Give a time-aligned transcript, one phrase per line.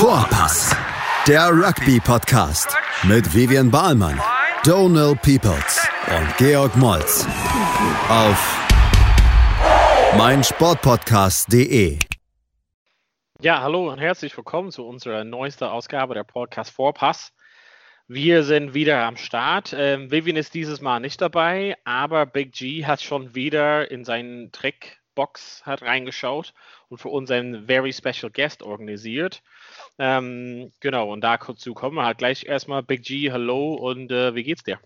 [0.00, 0.74] Vorpass,
[1.28, 4.18] der Rugby-Podcast mit Vivian Bahlmann,
[4.64, 7.26] Donal Peoples und Georg Moltz
[8.08, 8.66] auf
[10.16, 11.98] meinsportpodcast.de.
[13.42, 17.34] Ja, hallo und herzlich willkommen zu unserer neuesten Ausgabe der Podcast Vorpass.
[18.08, 19.74] Wir sind wieder am Start.
[19.76, 24.50] Ähm, Vivian ist dieses Mal nicht dabei, aber Big G hat schon wieder in seinen
[24.50, 26.54] Trickbox hat reingeschaut
[26.90, 29.42] und für uns einen very special guest organisiert.
[29.98, 34.42] Ähm, genau, und dazu kommen wir halt gleich erstmal Big G, hallo und äh, wie
[34.42, 34.78] geht's dir?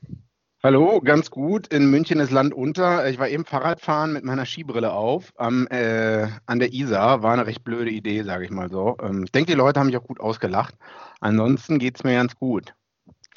[0.62, 1.66] Hallo, ganz gut.
[1.66, 3.06] In München ist Land unter.
[3.08, 7.22] Ich war eben Fahrradfahren mit meiner Skibrille auf am, äh, an der Isar.
[7.22, 8.96] War eine recht blöde Idee, sage ich mal so.
[9.02, 10.74] Ähm, ich denke, die Leute haben mich auch gut ausgelacht.
[11.20, 12.72] Ansonsten geht es mir ganz gut.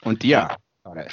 [0.04, 0.56] Und dir?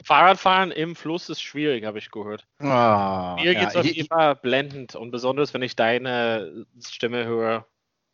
[0.04, 2.46] Fahrradfahren im Fluss ist schwierig, habe ich gehört.
[2.60, 7.24] Oh, Mir geht es ja, auf jeden Fall blendend und besonders, wenn ich deine Stimme
[7.24, 7.66] höre,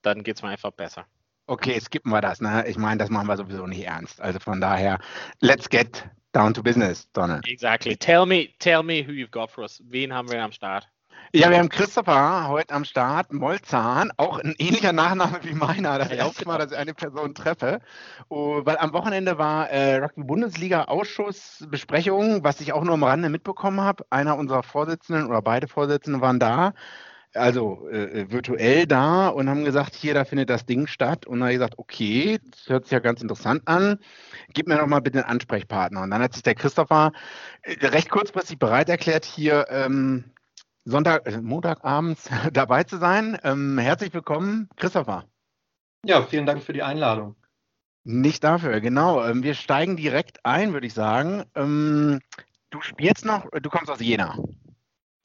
[0.02, 1.06] dann geht es mir einfach besser.
[1.46, 2.40] Okay, skippen wir das.
[2.40, 2.64] Ne?
[2.68, 4.20] Ich meine, das machen wir sowieso nicht ernst.
[4.20, 5.00] Also von daher,
[5.40, 7.46] let's get down to business, Donald.
[7.48, 7.96] Exactly.
[7.96, 9.82] Tell me, tell me who you've got for us.
[9.88, 10.88] Wen haben wir am Start?
[11.32, 15.96] Ja, wir haben Christopher heute am Start, Molzahn, auch ein ähnlicher Nachname wie meiner.
[15.96, 17.78] Das erste Mal, dass ich eine Person treffe.
[18.28, 24.04] Oh, weil am Wochenende war äh, Rugby-Bundesliga-Ausschussbesprechung, was ich auch nur am Rande mitbekommen habe.
[24.10, 26.74] Einer unserer Vorsitzenden oder beide Vorsitzenden waren da,
[27.34, 31.26] also äh, virtuell da und haben gesagt, hier, da findet das Ding statt.
[31.26, 34.00] Und dann habe ich gesagt, okay, das hört sich ja ganz interessant an.
[34.52, 36.02] Gib mir doch mal bitte einen Ansprechpartner.
[36.02, 37.12] Und dann hat sich der Christopher
[37.62, 40.24] äh, recht kurzfristig bereit erklärt, hier ähm,
[40.90, 43.38] Sonntag, äh, Montagabends dabei zu sein.
[43.44, 45.24] Ähm, herzlich willkommen, Christopher.
[46.04, 47.36] Ja, vielen Dank für die Einladung.
[48.02, 49.24] Nicht dafür, genau.
[49.24, 51.44] Ähm, wir steigen direkt ein, würde ich sagen.
[51.54, 52.20] Ähm,
[52.70, 54.36] du spielst noch, du kommst aus Jena.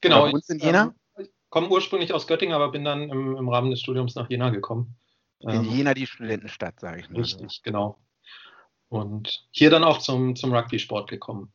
[0.02, 0.28] Genau.
[0.28, 0.94] Oder in Jena?
[1.18, 4.30] Ich ähm, komme ursprünglich aus Göttingen, aber bin dann im, im, Rahmen des Studiums nach
[4.30, 4.94] Jena gekommen.
[5.40, 7.20] In ähm, Jena die Studentenstadt, sage ich mal.
[7.20, 7.98] Richtig, genau.
[8.88, 11.52] Und hier dann auch zum, zum Rugby-Sport gekommen.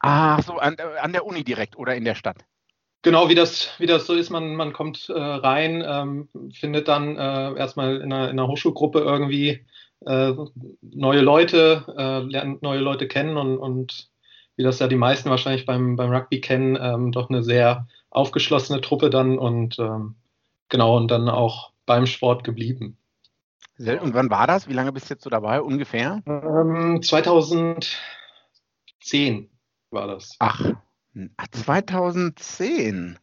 [0.00, 2.44] Ach so, an, an der Uni direkt oder in der Stadt?
[3.04, 7.18] Genau, wie das, wie das so ist, man, man kommt äh, rein, ähm, findet dann
[7.18, 9.66] äh, erstmal in einer, in einer Hochschulgruppe irgendwie
[10.06, 10.32] äh,
[10.80, 14.08] neue Leute, äh, lernt neue Leute kennen und, und
[14.56, 18.80] wie das ja die meisten wahrscheinlich beim, beim Rugby kennen, ähm, doch eine sehr aufgeschlossene
[18.80, 20.14] Truppe dann und ähm,
[20.70, 22.96] genau und dann auch beim Sport geblieben.
[23.76, 24.66] Und wann war das?
[24.66, 26.22] Wie lange bist du jetzt so dabei ungefähr?
[26.24, 27.92] 2010
[29.12, 29.50] ähm,
[29.90, 30.36] war das.
[30.38, 30.72] Ach,
[31.50, 33.18] 2010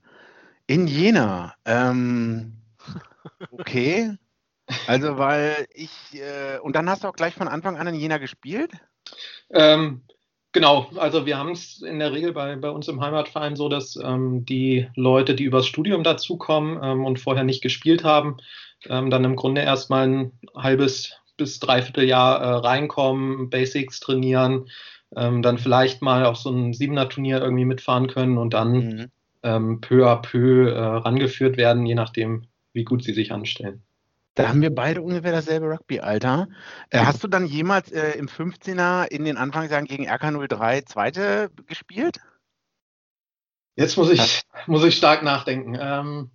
[0.67, 1.55] in Jena.
[1.65, 2.53] Ähm,
[3.51, 4.17] okay.
[4.87, 8.17] Also, weil ich, äh, und dann hast du auch gleich von Anfang an in Jena
[8.17, 8.71] gespielt?
[9.49, 10.01] Ähm,
[10.53, 13.97] genau, also wir haben es in der Regel bei, bei uns im Heimatverein so, dass
[13.97, 18.37] ähm, die Leute, die übers Studium dazukommen ähm, und vorher nicht gespielt haben,
[18.85, 24.69] ähm, dann im Grunde erstmal ein halbes bis dreiviertel Jahr äh, reinkommen, Basics trainieren,
[25.15, 29.11] ähm, dann vielleicht mal auf so ein Siebener-Turnier irgendwie mitfahren können und dann mhm.
[29.43, 33.83] ähm, peu à peu äh, rangeführt werden, je nachdem, wie gut sie sich anstellen.
[34.35, 36.47] Da haben wir beide ungefähr dasselbe Rugby-Alter.
[36.89, 42.19] Äh, hast du dann jemals äh, im 15er in den Anfangsjahren gegen RK03 Zweite gespielt?
[43.75, 45.77] Jetzt muss ich, muss ich stark nachdenken.
[45.79, 46.31] Ähm,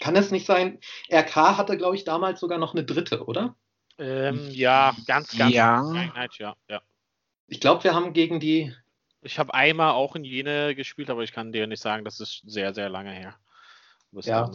[0.00, 0.78] kann es nicht sein?
[1.12, 3.56] RK hatte, glaube ich, damals sogar noch eine dritte, oder?
[3.98, 5.52] Ähm, ja, ganz, ganz.
[5.52, 5.82] Ja.
[6.38, 6.80] ja, ja.
[7.50, 8.72] Ich glaube, wir haben gegen die.
[9.22, 12.42] Ich habe einmal auch in Jene gespielt, aber ich kann dir nicht sagen, das ist
[12.46, 13.34] sehr, sehr lange her.
[14.12, 14.50] Ja.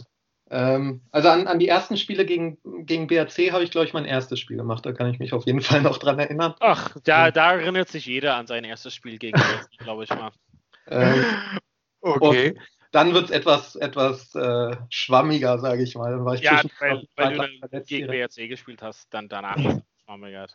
[0.48, 4.06] Ähm, also an, an, die ersten Spiele gegen, gegen BRC habe ich, glaube ich, mein
[4.06, 4.86] erstes Spiel gemacht.
[4.86, 6.54] Da kann ich mich auf jeden Fall noch dran erinnern.
[6.60, 10.30] Ach, da, da erinnert sich jeder an sein erstes Spiel gegen BRC, glaube ich mal.
[10.88, 11.24] Ähm,
[12.00, 12.58] okay.
[12.92, 16.12] dann wird es etwas, etwas äh, schwammiger, sage ich mal.
[16.12, 20.46] Dann ja, weil, weil du gegen BRC gespielt hast, dann danach ist es schwammiger.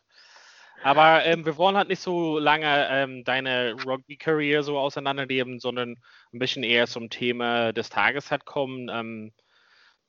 [0.83, 5.97] Aber ähm, wir wollen halt nicht so lange ähm, deine Rugby-Karriere so auseinandernehmen, sondern
[6.33, 8.89] ein bisschen eher zum Thema des Tages halt kommen.
[8.91, 9.31] Ähm,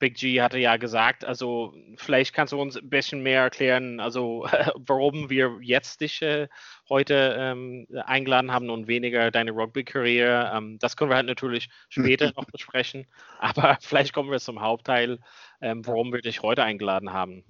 [0.03, 4.49] Big G hatte ja gesagt, also vielleicht kannst du uns ein bisschen mehr erklären, also
[4.75, 6.49] warum wir jetzt dich äh,
[6.89, 10.53] heute ähm, eingeladen haben und weniger deine Rugby-Karriere.
[10.57, 13.07] Ähm, das können wir halt natürlich später noch besprechen,
[13.39, 15.21] aber vielleicht kommen wir zum Hauptteil,
[15.61, 17.45] ähm, warum wir dich heute eingeladen haben.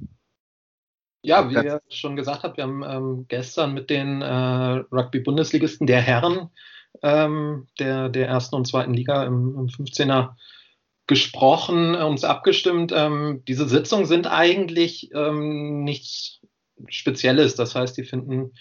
[1.23, 6.01] Ja, wie ihr schon gesagt habt, wir haben ähm, gestern mit den äh, Rugby-Bundesligisten der
[6.01, 6.51] Herren
[7.03, 10.35] ähm, der, der ersten und zweiten Liga im, im 15er
[11.07, 12.93] gesprochen, äh, uns abgestimmt.
[12.95, 16.41] Ähm, diese Sitzungen sind eigentlich ähm, nichts
[16.89, 17.55] Spezielles.
[17.55, 18.53] Das heißt, die finden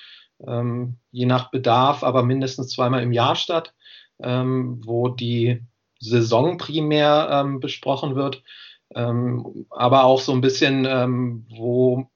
[0.46, 3.74] ähm, je nach Bedarf aber mindestens zweimal im Jahr statt,
[4.22, 5.64] ähm, wo die
[6.00, 8.44] Saison primär ähm, besprochen wird,
[8.96, 10.86] ähm, aber auch so ein bisschen,
[11.50, 12.10] wo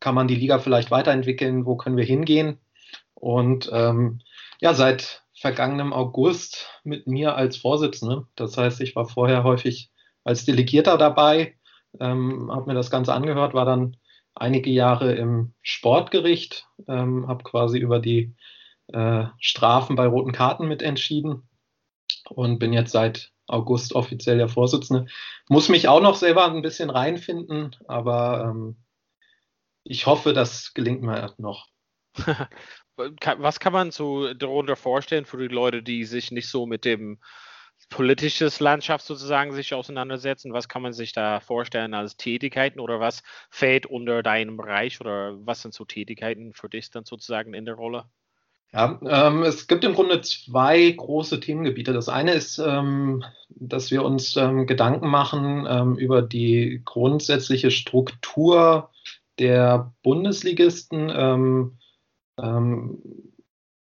[0.00, 2.58] kann man die Liga vielleicht weiterentwickeln, wo können wir hingehen.
[3.14, 4.20] Und ähm,
[4.60, 8.26] ja, seit vergangenem August mit mir als Vorsitzende.
[8.36, 9.90] Das heißt, ich war vorher häufig
[10.24, 11.56] als Delegierter dabei,
[12.00, 13.96] ähm, habe mir das Ganze angehört, war dann
[14.34, 18.34] einige Jahre im Sportgericht, ähm, habe quasi über die
[18.92, 21.42] äh, Strafen bei roten Karten mitentschieden
[22.28, 25.06] und bin jetzt seit August offiziell der Vorsitzende.
[25.48, 28.76] Muss mich auch noch selber ein bisschen reinfinden, aber ähm,
[29.84, 31.66] ich hoffe, das gelingt mir noch.
[32.96, 37.18] Was kann man so darunter vorstellen für die Leute, die sich nicht so mit dem
[37.88, 40.52] politisches Landschaft sozusagen sich auseinandersetzen?
[40.52, 45.34] Was kann man sich da vorstellen als Tätigkeiten oder was fällt unter deinem Bereich oder
[45.46, 48.04] was sind so Tätigkeiten für dich dann sozusagen in der Rolle?
[48.72, 51.92] Ja, ähm, es gibt im Grunde zwei große Themengebiete.
[51.92, 58.88] Das eine ist, ähm, dass wir uns ähm, Gedanken machen ähm, über die grundsätzliche Struktur
[59.42, 61.10] der Bundesligisten.
[61.14, 61.78] Ähm,
[62.40, 63.02] ähm,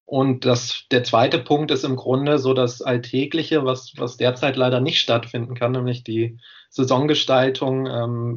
[0.05, 4.79] und das, der zweite Punkt ist im Grunde so das Alltägliche, was, was derzeit leider
[4.79, 6.39] nicht stattfinden kann, nämlich die
[6.71, 7.85] Saisongestaltung.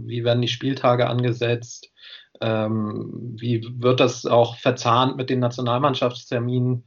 [0.07, 1.91] wie werden die Spieltage angesetzt?
[2.43, 6.87] Ähm, wie wird das auch verzahnt mit den Nationalmannschaftsterminen?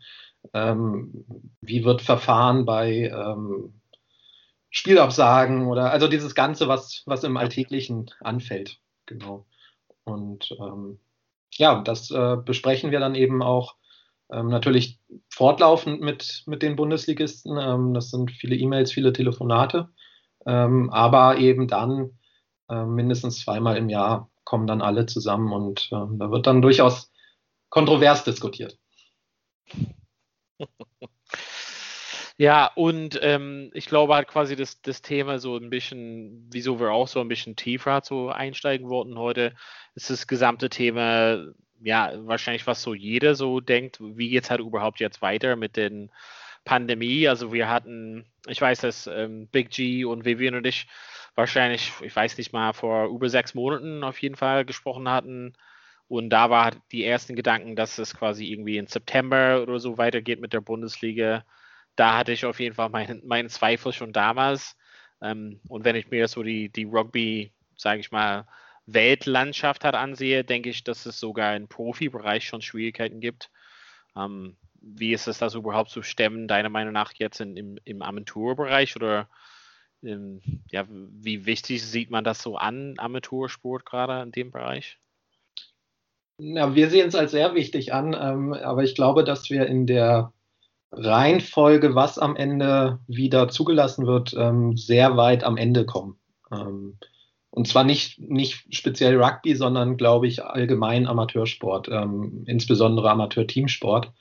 [0.54, 1.26] Ähm,
[1.62, 3.82] wie wird verfahren bei ähm,
[4.76, 8.82] Spielabsagen oder also dieses Ganze, was, was im Alltäglichen anfällt.
[9.06, 9.46] Genau.
[10.06, 11.00] Und ähm,
[11.54, 13.76] ja, das äh, besprechen wir dann eben auch
[14.32, 15.00] ähm, natürlich
[15.30, 17.58] fortlaufend mit, mit den Bundesligisten.
[17.60, 19.90] Ähm, das sind viele E-Mails, viele Telefonate,
[20.48, 22.20] aber eben dann
[22.70, 27.12] äh, mindestens zweimal im Jahr kommen dann alle zusammen und äh, da wird dann durchaus
[27.70, 28.78] kontrovers diskutiert.
[32.38, 36.92] Ja, und ähm, ich glaube halt quasi das, das Thema so ein bisschen, wieso wir
[36.92, 39.56] auch so ein bisschen tiefer so einsteigen wollten heute,
[39.96, 41.46] ist das gesamte Thema,
[41.80, 45.78] ja, wahrscheinlich was so jeder so denkt, wie geht es halt überhaupt jetzt weiter mit
[45.78, 46.12] den
[46.66, 47.28] Pandemie?
[47.30, 50.88] Also wir hatten, ich weiß, dass ähm, Big G und Vivian und ich
[51.36, 55.54] wahrscheinlich, ich weiß nicht mal, vor über sechs Monaten auf jeden Fall gesprochen hatten.
[56.08, 60.42] Und da war die ersten Gedanken, dass es quasi irgendwie im September oder so weitergeht
[60.42, 61.46] mit der Bundesliga.
[61.96, 64.76] Da hatte ich auf jeden Fall meinen mein Zweifel schon damals.
[65.22, 68.48] Ähm, und wenn ich mir so die, die Rugby, sage ich mal,
[68.86, 73.50] Weltlandschaft hat ansehe, denke ich, dass es sogar im Profibereich schon Schwierigkeiten gibt.
[74.16, 78.02] Ähm, wie ist es das überhaupt zu stemmen, deiner Meinung nach jetzt in, im, im
[78.02, 79.28] Amateurbereich oder
[80.04, 85.00] ähm, ja, wie wichtig sieht man das so an, Amateursport gerade in dem Bereich?
[86.38, 89.88] Ja, wir sehen es als sehr wichtig an, ähm, aber ich glaube, dass wir in
[89.88, 90.34] der
[90.92, 96.18] Reihenfolge, was am Ende wieder zugelassen wird, ähm, sehr weit am Ende kommen.
[96.52, 96.98] Ähm,
[97.50, 104.12] und zwar nicht, nicht speziell Rugby, sondern, glaube ich, allgemein Amateursport, ähm, insbesondere Amateur-Teamsport.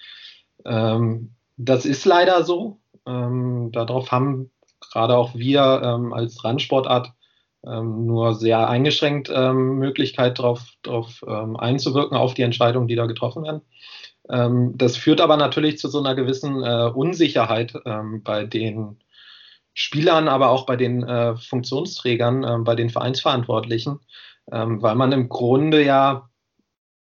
[0.65, 2.81] Ähm, das ist leider so.
[3.07, 4.51] darauf haben
[4.81, 7.13] gerade auch wir ähm, als Randsportart
[7.67, 13.07] ähm, nur sehr eingeschränkt ähm, Möglichkeit darauf drauf, ähm, einzuwirken auf die Entscheidungen, die da
[13.07, 13.63] getroffen werden.
[14.29, 18.99] Ähm, das führt aber natürlich zu so einer gewissen äh, Unsicherheit ähm, bei den
[19.75, 24.01] Spielern, aber auch bei den äh, Funktionsträgern, äh, bei den Vereinsverantwortlichen,
[24.47, 26.29] weil man im Grunde ja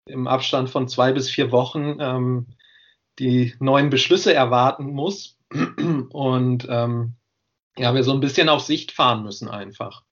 [0.06, 2.45] im Abstand von zwei bis vier Wochen
[3.18, 5.40] die neuen Beschlüsse erwarten muss.
[6.11, 7.16] Und ähm,
[7.76, 10.04] ja, wir so ein bisschen auf Sicht fahren müssen einfach.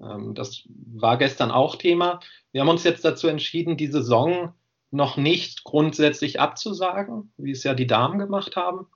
[0.00, 2.20] Ähm, das war gestern auch Thema.
[2.52, 4.54] Wir haben uns jetzt dazu entschieden, die Saison
[4.90, 8.86] noch nicht grundsätzlich abzusagen, wie es ja die Damen gemacht haben,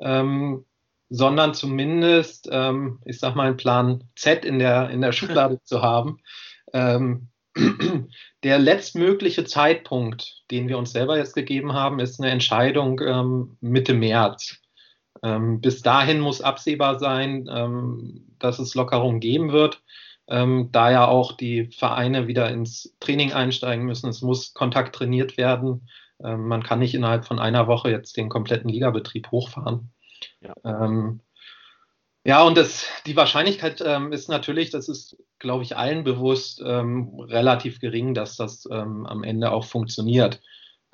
[0.00, 0.64] ähm,
[1.08, 5.82] sondern zumindest, ähm, ich sag mal, einen Plan Z in der, in der Schublade zu
[5.82, 6.18] haben.
[6.72, 7.28] Ähm,
[8.42, 13.94] der letztmögliche Zeitpunkt, den wir uns selber jetzt gegeben haben, ist eine Entscheidung ähm, Mitte
[13.94, 14.58] März.
[15.22, 19.82] Ähm, bis dahin muss absehbar sein, ähm, dass es Lockerungen geben wird,
[20.28, 24.08] ähm, da ja auch die Vereine wieder ins Training einsteigen müssen.
[24.08, 25.88] Es muss Kontakt trainiert werden.
[26.22, 29.92] Ähm, man kann nicht innerhalb von einer Woche jetzt den kompletten Ligabetrieb hochfahren.
[30.40, 30.54] Ja.
[30.64, 31.20] Ähm,
[32.24, 37.80] ja, und das, die Wahrscheinlichkeit ähm, ist natürlich, das ist, glaube ich, allen bewusst, relativ
[37.80, 40.40] gering, dass das am Ende auch funktioniert.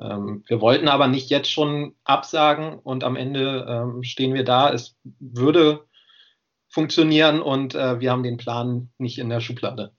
[0.01, 4.73] Ähm, wir wollten aber nicht jetzt schon absagen und am Ende ähm, stehen wir da.
[4.73, 5.85] Es würde
[6.69, 9.93] funktionieren und äh, wir haben den Plan nicht in der Schublade.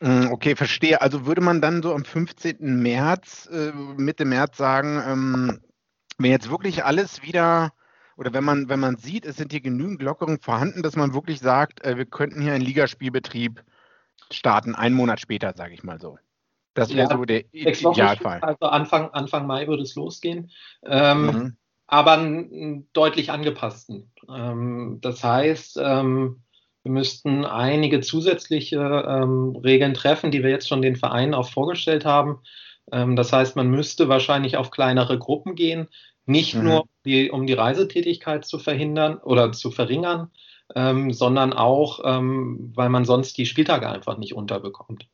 [0.00, 1.00] Hm, okay, verstehe.
[1.00, 2.56] Also würde man dann so am 15.
[2.60, 5.60] März, äh, Mitte März sagen, ähm,
[6.18, 7.72] wenn jetzt wirklich alles wieder
[8.16, 11.40] oder wenn man, wenn man sieht, es sind hier genügend Lockerungen vorhanden, dass man wirklich
[11.40, 13.62] sagt, äh, wir könnten hier einen Ligaspielbetrieb
[14.30, 16.18] starten, einen Monat später, sage ich mal so.
[16.74, 18.40] Das wäre ja, so der Idealfall.
[18.40, 20.50] Also Anfang, Anfang Mai würde es losgehen.
[20.84, 21.56] Ähm, mhm.
[21.92, 24.12] Aber einen deutlich angepassten.
[24.32, 26.44] Ähm, das heißt, ähm,
[26.84, 32.04] wir müssten einige zusätzliche ähm, Regeln treffen, die wir jetzt schon den Vereinen auch vorgestellt
[32.04, 32.38] haben.
[32.92, 35.86] Das heißt, man müsste wahrscheinlich auf kleinere Gruppen gehen,
[36.26, 36.64] nicht mhm.
[36.64, 40.32] nur die, um die Reisetätigkeit zu verhindern oder zu verringern,
[40.74, 45.06] sondern auch, weil man sonst die Spieltage einfach nicht unterbekommt.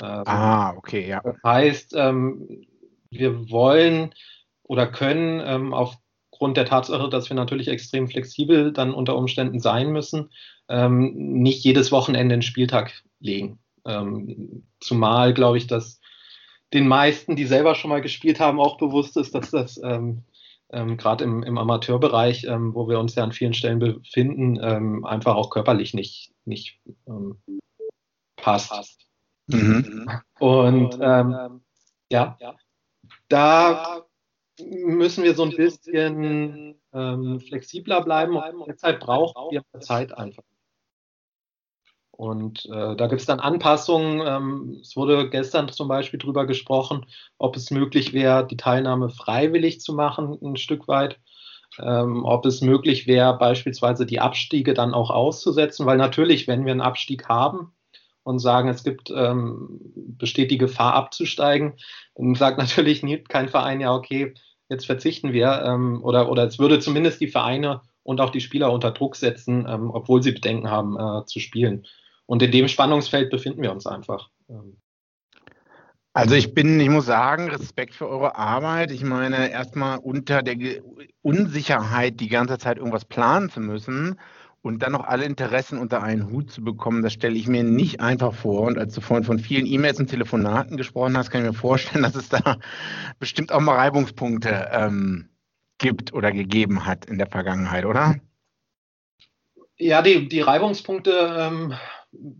[0.00, 1.20] Ah, okay, ja.
[1.22, 4.14] Das heißt, wir wollen
[4.62, 5.74] oder können ähm,
[6.38, 10.30] aufgrund der Tatsache, dass wir natürlich extrem flexibel dann unter Umständen sein müssen,
[10.68, 13.58] ähm, nicht jedes Wochenende einen Spieltag legen.
[14.80, 15.98] zumal, glaube ich, dass
[16.74, 20.24] den meisten, die selber schon mal gespielt haben, auch bewusst ist, dass das ähm,
[20.70, 25.06] ähm, gerade im, im, Amateurbereich, ähm, wo wir uns ja an vielen Stellen befinden, ähm,
[25.06, 27.38] einfach auch körperlich nicht, nicht ähm,
[28.36, 28.70] passt.
[29.46, 30.10] Mhm.
[30.38, 31.62] Und ähm,
[32.10, 32.36] ja,
[33.28, 34.07] da
[34.60, 40.42] müssen wir so ein bisschen flexibler bleiben und deshalb brauchen wir Zeit einfach.
[42.18, 44.20] Und äh, da gibt es dann Anpassungen.
[44.26, 47.06] Ähm, es wurde gestern zum Beispiel darüber gesprochen,
[47.38, 51.20] ob es möglich wäre, die Teilnahme freiwillig zu machen, ein Stück weit.
[51.78, 56.72] Ähm, ob es möglich wäre, beispielsweise die Abstiege dann auch auszusetzen, weil natürlich, wenn wir
[56.72, 57.72] einen Abstieg haben
[58.28, 61.74] und sagen, es gibt, ähm, besteht die Gefahr abzusteigen,
[62.14, 64.34] dann sagt natürlich kein Verein, ja, okay,
[64.68, 68.72] jetzt verzichten wir, ähm, oder, oder es würde zumindest die Vereine und auch die Spieler
[68.72, 71.86] unter Druck setzen, ähm, obwohl sie Bedenken haben äh, zu spielen.
[72.26, 74.28] Und in dem Spannungsfeld befinden wir uns einfach.
[76.12, 78.90] Also ich bin, ich muss sagen, Respekt für eure Arbeit.
[78.90, 80.82] Ich meine, erstmal unter der
[81.22, 84.18] Unsicherheit die ganze Zeit irgendwas planen zu müssen
[84.68, 88.00] und dann noch alle Interessen unter einen Hut zu bekommen, das stelle ich mir nicht
[88.00, 88.60] einfach vor.
[88.66, 92.02] Und als du vorhin von vielen E-Mails und Telefonaten gesprochen hast, kann ich mir vorstellen,
[92.04, 92.58] dass es da
[93.18, 95.30] bestimmt auch mal Reibungspunkte ähm,
[95.78, 98.16] gibt oder gegeben hat in der Vergangenheit, oder?
[99.78, 101.72] Ja, die, die Reibungspunkte ähm,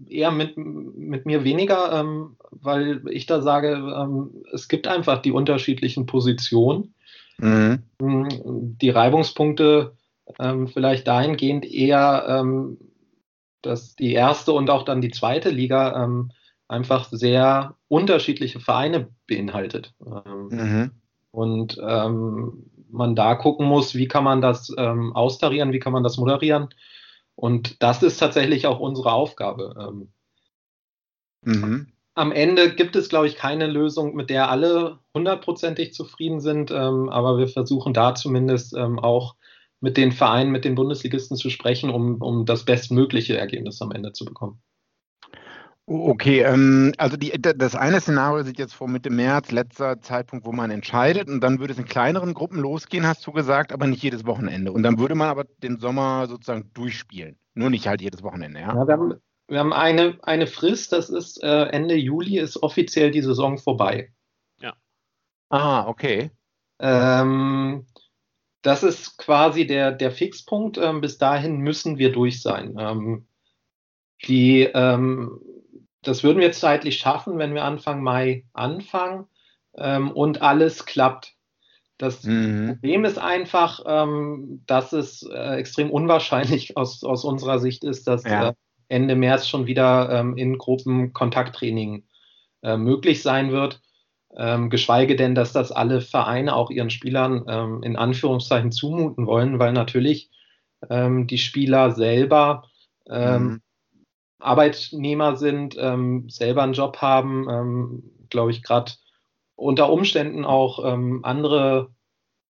[0.06, 5.32] eher mit, mit mir weniger, ähm, weil ich da sage, ähm, es gibt einfach die
[5.32, 6.92] unterschiedlichen Positionen.
[7.38, 7.84] Mhm.
[8.80, 9.96] Die Reibungspunkte
[10.38, 12.78] ähm, vielleicht dahingehend eher, ähm,
[13.62, 16.30] dass die erste und auch dann die zweite Liga ähm,
[16.68, 19.94] einfach sehr unterschiedliche Vereine beinhaltet.
[20.04, 20.90] Ähm, mhm.
[21.30, 26.70] Und man da gucken muss, wie kann man das austarieren, wie kann man das moderieren
[27.38, 29.72] und das ist tatsächlich auch unsere Aufgabe.
[29.78, 30.12] Ähm,
[31.42, 31.86] mhm.
[32.14, 37.08] Am Ende gibt es, glaube ich, keine Lösung, mit der alle hundertprozentig zufrieden sind, ähm,
[37.08, 39.36] aber wir versuchen da zumindest ähm, auch
[39.80, 44.12] mit den Vereinen, mit den Bundesligisten zu sprechen, um, um das bestmögliche Ergebnis am Ende
[44.12, 44.60] zu bekommen.
[45.90, 50.52] Okay, ähm, also die, das eine Szenario sieht jetzt vor Mitte März, letzter Zeitpunkt, wo
[50.52, 54.02] man entscheidet, und dann würde es in kleineren Gruppen losgehen, hast du gesagt, aber nicht
[54.02, 54.70] jedes Wochenende.
[54.70, 57.38] Und dann würde man aber den Sommer sozusagen durchspielen.
[57.54, 58.74] Nur nicht halt jedes Wochenende, ja?
[58.74, 59.14] ja wir haben,
[59.48, 64.12] wir haben eine, eine Frist, das ist äh, Ende Juli, ist offiziell die Saison vorbei.
[64.60, 64.74] Ja.
[65.48, 66.30] Ah, okay.
[66.80, 67.86] Ähm,
[68.68, 70.76] das ist quasi der, der Fixpunkt.
[70.76, 72.76] Ähm, bis dahin müssen wir durch sein.
[72.78, 73.26] Ähm,
[74.26, 75.40] die ähm,
[76.02, 79.26] das würden wir zeitlich schaffen, wenn wir Anfang Mai anfangen
[79.76, 81.34] ähm, und alles klappt.
[81.96, 82.68] Das mhm.
[82.74, 88.24] Problem ist einfach, ähm, dass es äh, extrem unwahrscheinlich aus, aus unserer Sicht ist, dass
[88.24, 88.50] ja.
[88.50, 88.52] äh,
[88.88, 92.04] Ende März schon wieder ähm, in Gruppen Kontakttraining
[92.62, 93.80] äh, möglich sein wird.
[94.38, 99.58] Ähm, geschweige denn, dass das alle Vereine auch ihren Spielern ähm, in Anführungszeichen zumuten wollen,
[99.58, 100.30] weil natürlich
[100.88, 102.64] ähm, die Spieler selber
[103.10, 103.62] mhm.
[104.38, 108.92] Arbeitnehmer sind, ähm, selber einen Job haben, ähm, glaube ich, gerade
[109.56, 111.90] unter Umständen auch ähm, andere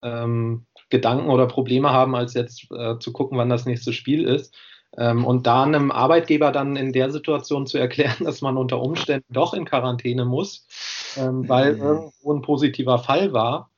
[0.03, 4.55] ähm, Gedanken oder Probleme haben, als jetzt äh, zu gucken, wann das nächste Spiel ist.
[4.97, 9.31] Ähm, und da einem Arbeitgeber dann in der Situation zu erklären, dass man unter Umständen
[9.33, 10.67] doch in Quarantäne muss,
[11.17, 11.81] ähm, weil mhm.
[11.81, 13.69] irgendwo ein positiver Fall war,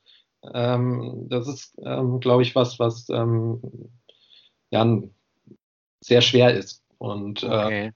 [0.42, 5.02] das ist, glaube ich, was, was ja,
[6.00, 6.82] sehr schwer ist.
[6.96, 7.86] Und äh, okay.
[7.88, 7.92] äh,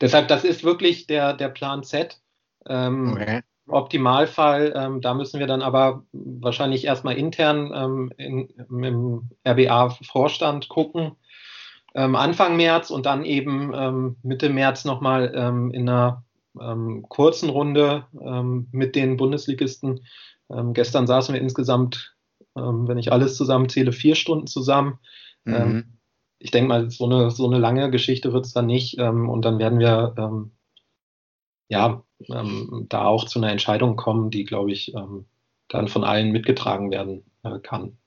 [0.00, 2.20] Deshalb, das ist wirklich der, der Plan Z.
[2.68, 3.42] Ähm, okay.
[3.66, 10.68] Im Optimalfall, ähm, da müssen wir dann aber wahrscheinlich erstmal intern ähm, in, im RBA-Vorstand
[10.68, 11.16] gucken.
[11.94, 16.24] Ähm, Anfang März und dann eben ähm, Mitte März nochmal ähm, in einer
[17.08, 18.06] kurzen Runde
[18.70, 20.00] mit den Bundesligisten.
[20.72, 22.16] gestern saßen wir insgesamt,
[22.54, 24.98] wenn ich alles zusammenzähle, vier Stunden zusammen.
[25.44, 25.96] Mhm
[26.38, 28.98] ich denke mal, so eine, so eine lange Geschichte wird es dann nicht.
[28.98, 30.52] Ähm, und dann werden wir ähm,
[31.68, 35.26] ja, ähm, da auch zu einer Entscheidung kommen, die, glaube ich, ähm,
[35.68, 37.98] dann von allen mitgetragen werden äh, kann.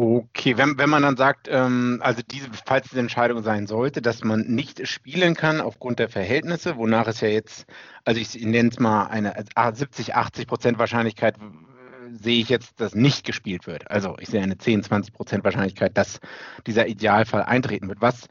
[0.00, 4.22] Okay, wenn, wenn man dann sagt, ähm, also diese, falls diese Entscheidung sein sollte, dass
[4.22, 7.66] man nicht spielen kann aufgrund der Verhältnisse, wonach es ja jetzt,
[8.04, 9.34] also ich nenne es mal eine
[9.72, 11.34] 70, 80 Prozent Wahrscheinlichkeit
[12.12, 13.90] sehe ich jetzt, dass nicht gespielt wird.
[13.90, 16.20] Also ich sehe eine 10, 20 Prozent Wahrscheinlichkeit, dass
[16.64, 18.00] dieser Idealfall eintreten wird.
[18.00, 18.28] Was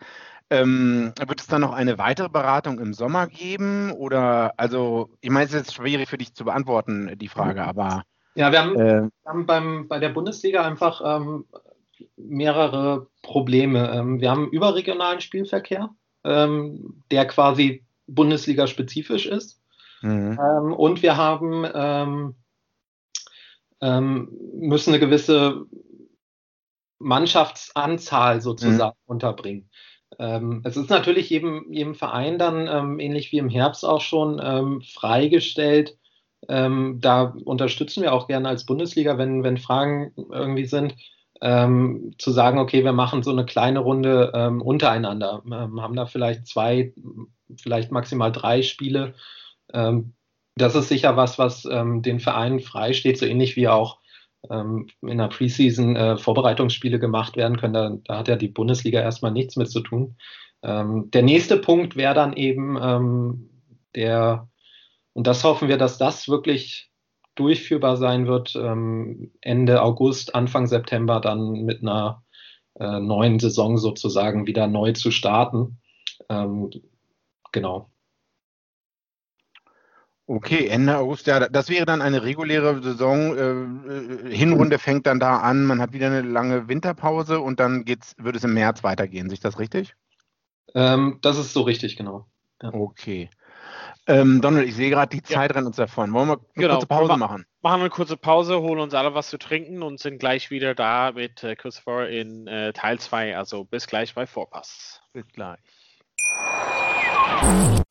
[0.50, 3.92] ähm, wird es dann noch eine weitere Beratung im Sommer geben?
[3.92, 8.04] Oder also, ich meine, es ist jetzt schwierig für dich zu beantworten, die Frage, aber.
[8.38, 11.46] Ja, wir haben, äh, wir haben beim, bei der Bundesliga einfach ähm,
[12.16, 13.92] mehrere Probleme.
[13.92, 15.90] Ähm, wir haben überregionalen Spielverkehr,
[16.24, 19.60] ähm, der quasi Bundesliga-spezifisch ist.
[20.02, 20.40] Mhm.
[20.40, 22.36] Ähm, und wir haben ähm,
[23.82, 25.66] ähm, müssen eine gewisse
[27.00, 29.12] Mannschaftsanzahl sozusagen mhm.
[29.12, 29.70] unterbringen.
[30.20, 34.40] Ähm, es ist natürlich jedem, jedem Verein dann, ähm, ähnlich wie im Herbst auch schon,
[34.44, 35.98] ähm, freigestellt.
[36.50, 40.96] Ähm, da unterstützen wir auch gerne als Bundesliga, wenn, wenn Fragen irgendwie sind,
[41.42, 46.48] ähm, zu sagen, okay, wir machen so eine kleine Runde ähm, untereinander, haben da vielleicht
[46.48, 46.94] zwei,
[47.62, 49.14] vielleicht maximal drei Spiele.
[50.56, 54.00] das ist sicher was, was den Vereinen freisteht, so ähnlich wie auch
[54.50, 57.74] ähm, in der Preseason äh, Vorbereitungsspiele gemacht werden können.
[57.74, 60.16] Da, da, hat ja die Bundesliga erstmal nichts mit zu tun.
[60.64, 63.50] Ähm, der nächste Punkt wäre dann eben ähm,
[63.96, 64.50] der,
[65.18, 66.92] und das hoffen wir, dass das wirklich
[67.34, 72.24] durchführbar sein wird, ähm, Ende August, Anfang September dann mit einer
[72.80, 75.80] äh, neuen Saison sozusagen wieder neu zu starten.
[76.30, 76.70] Ähm,
[77.52, 77.90] genau.
[80.28, 83.36] Okay, Ende August, ja, das wäre dann eine reguläre Saison.
[84.30, 88.14] Äh, Hinrunde fängt dann da an, man hat wieder eine lange Winterpause und dann geht's,
[88.20, 89.32] wird es im März weitergehen.
[89.32, 89.96] Ist das richtig?
[90.76, 92.28] Ähm, das ist so richtig, genau.
[92.62, 92.72] Ja.
[92.72, 93.32] Okay.
[94.10, 95.56] Ähm, Donald, ich sehe gerade, die Zeit ja.
[95.56, 96.14] rennt uns davon.
[96.14, 96.74] Wollen wir eine genau.
[96.76, 97.46] kurze Pause wir machen?
[97.62, 101.12] Machen eine kurze Pause, holen uns alle was zu trinken und sind gleich wieder da
[101.12, 103.38] mit äh, Christopher in äh, Teil 2.
[103.38, 105.02] Also bis gleich bei Vorpass.
[105.12, 105.60] Bis gleich.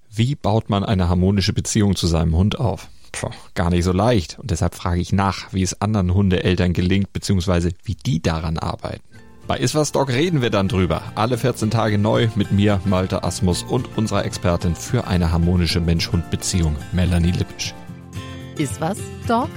[0.09, 2.89] Wie baut man eine harmonische Beziehung zu seinem Hund auf?
[3.13, 4.39] Puh, gar nicht so leicht.
[4.39, 9.05] Und deshalb frage ich nach, wie es anderen Hundeeltern gelingt, beziehungsweise wie die daran arbeiten.
[9.47, 11.13] Bei Iswas Dog reden wir dann drüber.
[11.15, 16.77] Alle 14 Tage neu mit mir, Malte Asmus und unserer Expertin für eine harmonische Mensch-Hund-Beziehung,
[16.91, 17.73] Melanie Lippisch.
[18.59, 19.49] Iswas Dog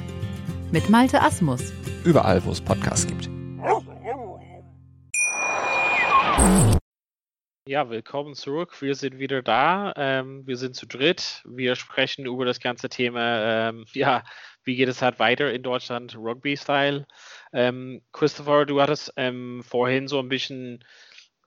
[0.71, 1.73] mit Malte Asmus.
[2.04, 3.30] Überall, wo es Podcasts gibt.
[7.67, 8.82] Ja, willkommen zurück.
[8.82, 9.93] Wir sind wieder da.
[9.95, 11.43] Ähm, wir sind zu dritt.
[11.45, 14.23] Wir sprechen über das ganze Thema, ähm, ja,
[14.63, 17.06] wie geht es halt weiter in Deutschland, Rugby-Style.
[17.52, 20.84] Ähm, Christopher, du hattest ähm, vorhin so ein bisschen,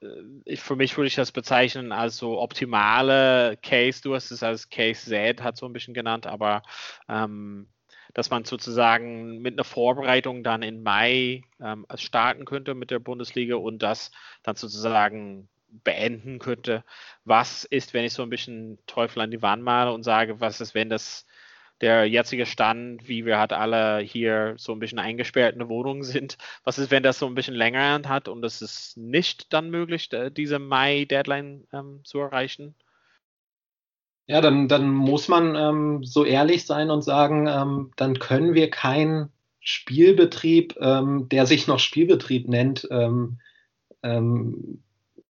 [0.01, 4.01] äh, für mich würde ich das bezeichnen als so optimale Case.
[4.01, 6.61] Du hast es als Case Z, hat so ein bisschen genannt, aber
[7.07, 7.69] ähm,
[8.13, 13.55] dass man sozusagen mit einer Vorbereitung dann im Mai ähm, starten könnte mit der Bundesliga
[13.55, 14.11] und das
[14.43, 15.49] dann sozusagen
[15.83, 16.83] beenden könnte.
[17.25, 20.61] Was ist, wenn ich so ein bisschen Teufel an die Wand male und sage, was
[20.61, 21.25] ist, wenn das
[21.83, 26.03] der jetzige Stand, wie wir halt alle hier so ein bisschen eingesperrt in der Wohnung
[26.03, 29.69] sind, was ist, wenn das so ein bisschen länger hat und es ist nicht dann
[29.69, 32.73] möglich, diese Mai-Deadline ähm, zu erreichen?
[34.27, 38.69] Ja, dann, dann muss man ähm, so ehrlich sein und sagen, ähm, dann können wir
[38.69, 43.39] keinen Spielbetrieb, ähm, der sich noch Spielbetrieb nennt, ähm,
[44.03, 44.81] ähm,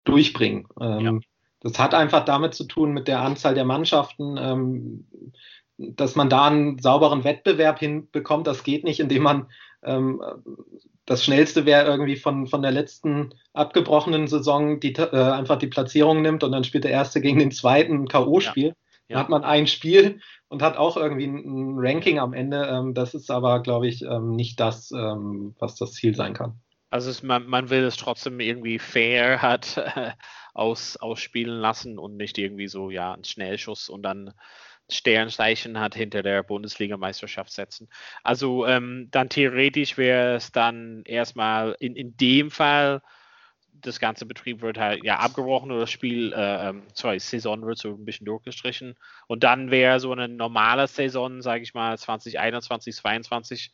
[0.05, 0.67] durchbringen.
[0.79, 1.19] Ja.
[1.61, 4.37] Das hat einfach damit zu tun mit der Anzahl der Mannschaften,
[5.79, 8.47] dass man da einen sauberen Wettbewerb hinbekommt.
[8.47, 9.47] Das geht nicht, indem man
[9.83, 10.23] ähm,
[11.07, 16.23] das Schnellste wäre irgendwie von, von der letzten abgebrochenen Saison die, äh, einfach die Platzierung
[16.23, 18.69] nimmt und dann spielt der Erste gegen den Zweiten K.O.-Spiel.
[18.69, 18.75] Ja.
[19.09, 19.17] Ja.
[19.17, 22.67] Dann hat man ein Spiel und hat auch irgendwie ein, Ranking am Ende.
[22.67, 26.59] Ähm, das ist aber, glaube ich, ähm, nicht das, ähm, was das Ziel sein kann.
[26.89, 30.13] Also es, man, man, will es trotzdem irgendwie fair hat äh,
[30.55, 34.33] aus, ausspielen lassen und nicht irgendwie so, ja, ein Schnellschuss und dann
[34.89, 37.89] Sternzeichen hat hinter der Bundesliga-Meisterschaft setzen.
[38.23, 43.03] Also ähm, dann theoretisch wäre es dann erstmal in, in dem Fall,
[43.73, 47.79] das ganze Betrieb wird halt ja abgebrochen oder das Spiel, äh, ähm, sorry, Saison wird
[47.79, 48.97] so ein bisschen durchgestrichen.
[49.27, 53.73] Und dann wäre so eine normale Saison, sage ich mal, 2021, 2022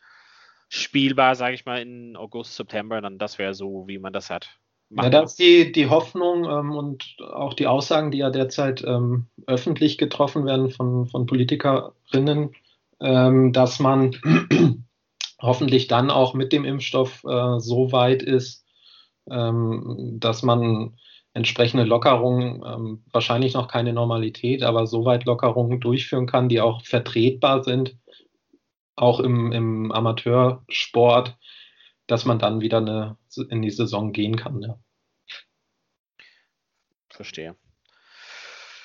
[0.68, 4.59] spielbar, sage ich mal, in August, September, dann das wäre so, wie man das hat.
[4.90, 9.29] Ja, da ist die, die Hoffnung ähm, und auch die Aussagen, die ja derzeit ähm,
[9.46, 12.55] öffentlich getroffen werden von, von Politikerinnen,
[13.00, 14.16] ähm, dass man
[15.40, 18.64] hoffentlich dann auch mit dem Impfstoff äh, so weit ist,
[19.31, 20.96] ähm, dass man
[21.35, 27.62] entsprechende Lockerungen, ähm, wahrscheinlich noch keine Normalität, aber soweit Lockerungen durchführen kann, die auch vertretbar
[27.62, 27.96] sind,
[28.96, 31.37] auch im, im Amateursport,
[32.09, 34.60] dass man dann wieder eine, in die Saison gehen kann.
[34.62, 34.78] Ja.
[37.08, 37.56] Verstehe.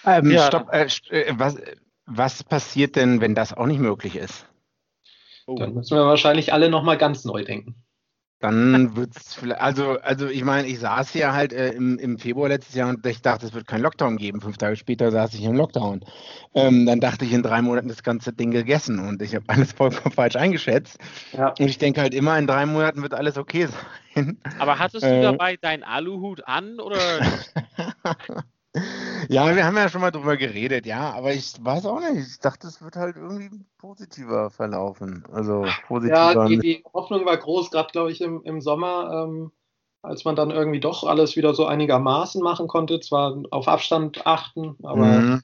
[0.05, 0.47] Ähm, ja.
[0.47, 1.57] Stopp, äh, äh, was,
[2.05, 4.47] was passiert denn, wenn das auch nicht möglich ist?
[5.47, 5.55] Oh.
[5.55, 7.84] Dann müssen wir wahrscheinlich alle nochmal ganz neu denken.
[8.39, 12.19] Dann wird es vielleicht, also, also ich meine, ich saß hier halt äh, im, im
[12.19, 14.41] Februar letztes Jahr und ich dachte, es wird keinen Lockdown geben.
[14.41, 16.03] Fünf Tage später saß ich im Lockdown.
[16.53, 19.71] Ähm, dann dachte ich, in drei Monaten das ganze Ding gegessen und ich habe alles
[19.73, 20.97] vollkommen falsch eingeschätzt.
[21.31, 21.53] Ja.
[21.57, 23.67] Und ich denke halt immer, in drei Monaten wird alles okay
[24.15, 24.37] sein.
[24.59, 26.97] Aber hattest du äh, dabei deinen Aluhut an oder?
[29.29, 32.27] Ja, wir haben ja schon mal drüber geredet, ja, aber ich weiß auch nicht.
[32.27, 35.23] Ich dachte, es wird halt irgendwie positiver verlaufen.
[35.31, 36.33] Also positiver.
[36.33, 39.51] Ja, die, die Hoffnung war groß, gerade glaube ich im, im Sommer, ähm,
[40.01, 44.75] als man dann irgendwie doch alles wieder so einigermaßen machen konnte, zwar auf Abstand achten,
[44.83, 45.41] aber mhm.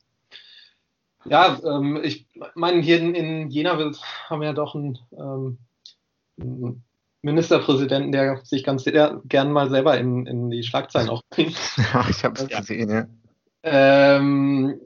[1.26, 3.78] ja, ähm, ich meine, hier in, in Jena
[4.30, 5.58] haben wir ja doch einen, ähm,
[6.40, 6.84] einen
[7.24, 11.58] Ministerpräsidenten, der sich ganz sehr, gern mal selber in, in die Schlagzeilen auch bringt.
[11.94, 13.08] Ja, ich habe es gesehen, ja.
[13.64, 14.80] Ähm,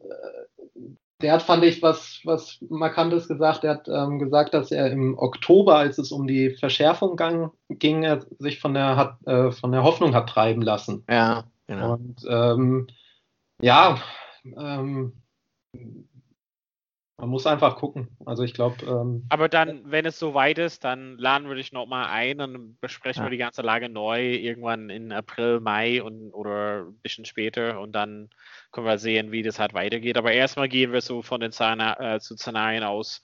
[1.21, 3.63] der hat, fand ich, was, was Markantes gesagt.
[3.63, 8.03] Er hat ähm, gesagt, dass er im Oktober, als es um die Verschärfung gang, ging,
[8.03, 11.05] er sich von der, hat, äh, von der Hoffnung hat treiben lassen.
[11.09, 11.93] Ja, genau.
[11.93, 12.87] Und ähm,
[13.61, 13.97] ja,
[14.43, 15.13] ähm,
[17.17, 18.09] man muss einfach gucken.
[18.25, 18.85] Also ich glaube.
[18.85, 23.21] Ähm, Aber dann, wenn es soweit ist, dann laden wir dich nochmal ein und besprechen
[23.21, 23.27] ja.
[23.27, 27.93] wir die ganze Lage neu irgendwann in April, Mai und oder ein bisschen später und
[27.93, 28.29] dann
[28.75, 30.17] können wir sehen, wie das halt weitergeht.
[30.17, 33.21] Aber erstmal gehen wir so von den Szena äh, zu Szenarien aus.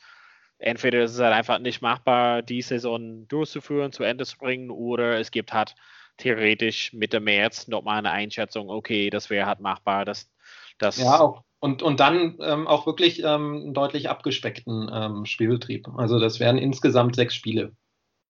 [0.59, 5.19] Entweder ist es halt einfach nicht machbar, die Saison durchzuführen, zu Ende zu bringen, oder
[5.19, 5.75] es gibt halt
[6.17, 10.31] theoretisch Mitte März nochmal eine Einschätzung, okay, das wäre halt machbar, das,
[10.77, 15.87] das ja, auch und, und dann ähm, auch wirklich ähm, einen deutlich abgespeckten ähm, Spielbetrieb.
[15.97, 17.71] Also das wären insgesamt sechs Spiele.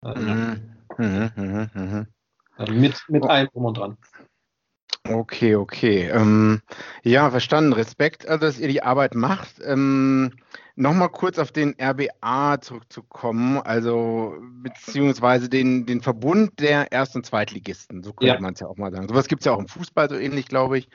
[0.04, 0.76] Äh, mhm.
[0.98, 2.08] Mhm, mh, mh.
[2.58, 3.98] Äh, mit, mit allem drum und dran.
[5.08, 6.10] Okay, okay.
[6.10, 6.62] Ähm,
[7.04, 7.74] ja, verstanden.
[7.74, 9.56] Respekt, also dass ihr die Arbeit macht.
[9.64, 10.32] Ähm,
[10.76, 18.02] Nochmal kurz auf den RBA zurückzukommen, also beziehungsweise den, den Verbund der Erst- und Zweitligisten,
[18.02, 18.40] so könnte ja.
[18.40, 19.08] man es ja auch mal sagen.
[19.08, 20.90] Sowas gibt es ja auch im Fußball so ähnlich, glaube ich.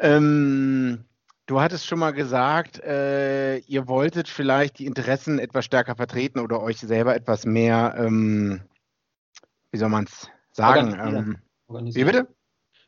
[0.00, 1.04] Ähm,
[1.46, 6.62] Du hattest schon mal gesagt, äh, ihr wolltet vielleicht die Interessen etwas stärker vertreten oder
[6.62, 8.60] euch selber etwas mehr, ähm,
[9.72, 10.90] wie soll man es sagen?
[10.90, 11.16] Organisieren.
[11.16, 12.06] Ähm, organisieren.
[12.06, 12.34] Wie bitte?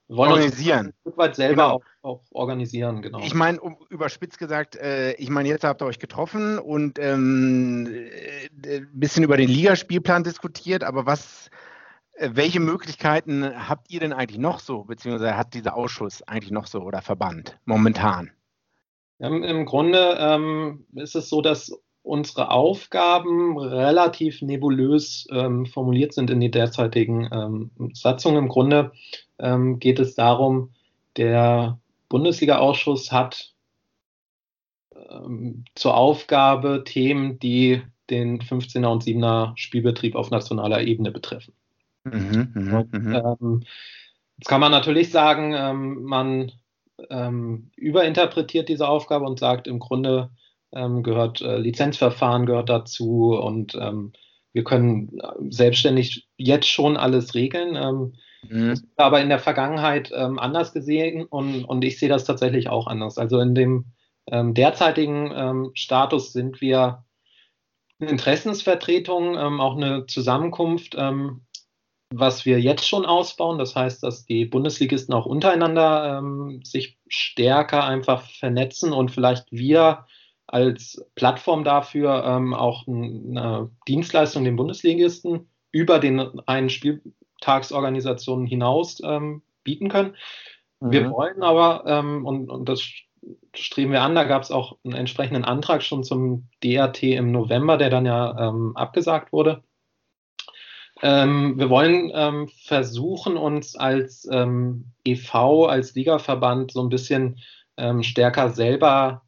[0.08, 0.88] Wollen organisieren.
[0.88, 1.74] ein Stück weit selber genau.
[1.76, 3.20] auch, auch, organisieren, genau.
[3.20, 7.86] Ich meine, um, überspitzt gesagt, äh, ich meine, jetzt habt ihr euch getroffen und ähm,
[7.86, 11.50] äh, ein bisschen über den Ligaspielplan diskutiert, aber was,
[12.14, 16.66] äh, welche Möglichkeiten habt ihr denn eigentlich noch so, beziehungsweise hat dieser Ausschuss eigentlich noch
[16.66, 18.30] so oder Verband momentan?
[19.18, 26.30] Im, im Grunde ähm, ist es so, dass unsere Aufgaben relativ nebulös ähm, formuliert sind
[26.30, 28.36] in die derzeitigen ähm, Satzung.
[28.36, 28.92] Im Grunde
[29.42, 30.70] ähm, geht es darum,
[31.16, 31.78] der
[32.08, 33.52] Bundesliga-Ausschuss hat
[35.10, 41.54] ähm, zur Aufgabe Themen, die den 15er und 7er Spielbetrieb auf nationaler Ebene betreffen.
[42.04, 43.36] Mhm, mh, und, mh.
[43.40, 43.62] Ähm,
[44.38, 46.52] jetzt kann man natürlich sagen, ähm, man
[47.10, 50.30] ähm, überinterpretiert diese Aufgabe und sagt, im Grunde
[50.72, 54.12] ähm, gehört äh, Lizenzverfahren gehört dazu und ähm,
[54.52, 57.74] wir können selbstständig jetzt schon alles regeln.
[58.50, 58.80] Ähm, mhm.
[58.96, 63.18] Aber in der Vergangenheit ähm, anders gesehen und, und ich sehe das tatsächlich auch anders.
[63.18, 63.86] Also in dem
[64.30, 67.04] ähm, derzeitigen Status sind wir
[67.98, 70.96] eine Interessensvertretung, auch eine Zusammenkunft
[72.14, 73.58] was wir jetzt schon ausbauen.
[73.58, 80.06] Das heißt, dass die Bundesligisten auch untereinander ähm, sich stärker einfach vernetzen und vielleicht wir
[80.46, 86.68] als Plattform dafür ähm, auch eine Dienstleistung den Bundesligisten über den einen
[87.42, 90.16] Spieltagsorganisationen hinaus ähm, bieten können.
[90.80, 90.92] Mhm.
[90.92, 92.82] Wir wollen aber, ähm, und, und das
[93.54, 97.76] streben wir an, da gab es auch einen entsprechenden Antrag schon zum DRT im November,
[97.76, 99.62] der dann ja ähm, abgesagt wurde
[101.04, 107.40] ähm, wir wollen ähm, versuchen, uns als ähm, EV, als Ligaverband so ein bisschen
[108.02, 109.22] stärker selber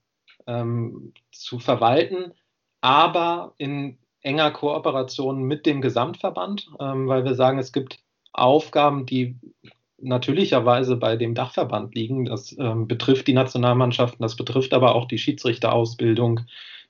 [1.32, 2.34] zu verwalten,
[2.82, 8.00] aber in enger Kooperation mit dem Gesamtverband, ähm, weil wir sagen, es gibt
[8.34, 9.36] Aufgaben, die
[9.98, 12.26] natürlicherweise bei dem Dachverband liegen.
[12.26, 16.40] Das betrifft die Nationalmannschaften, das betrifft aber auch die Schiedsrichterausbildung,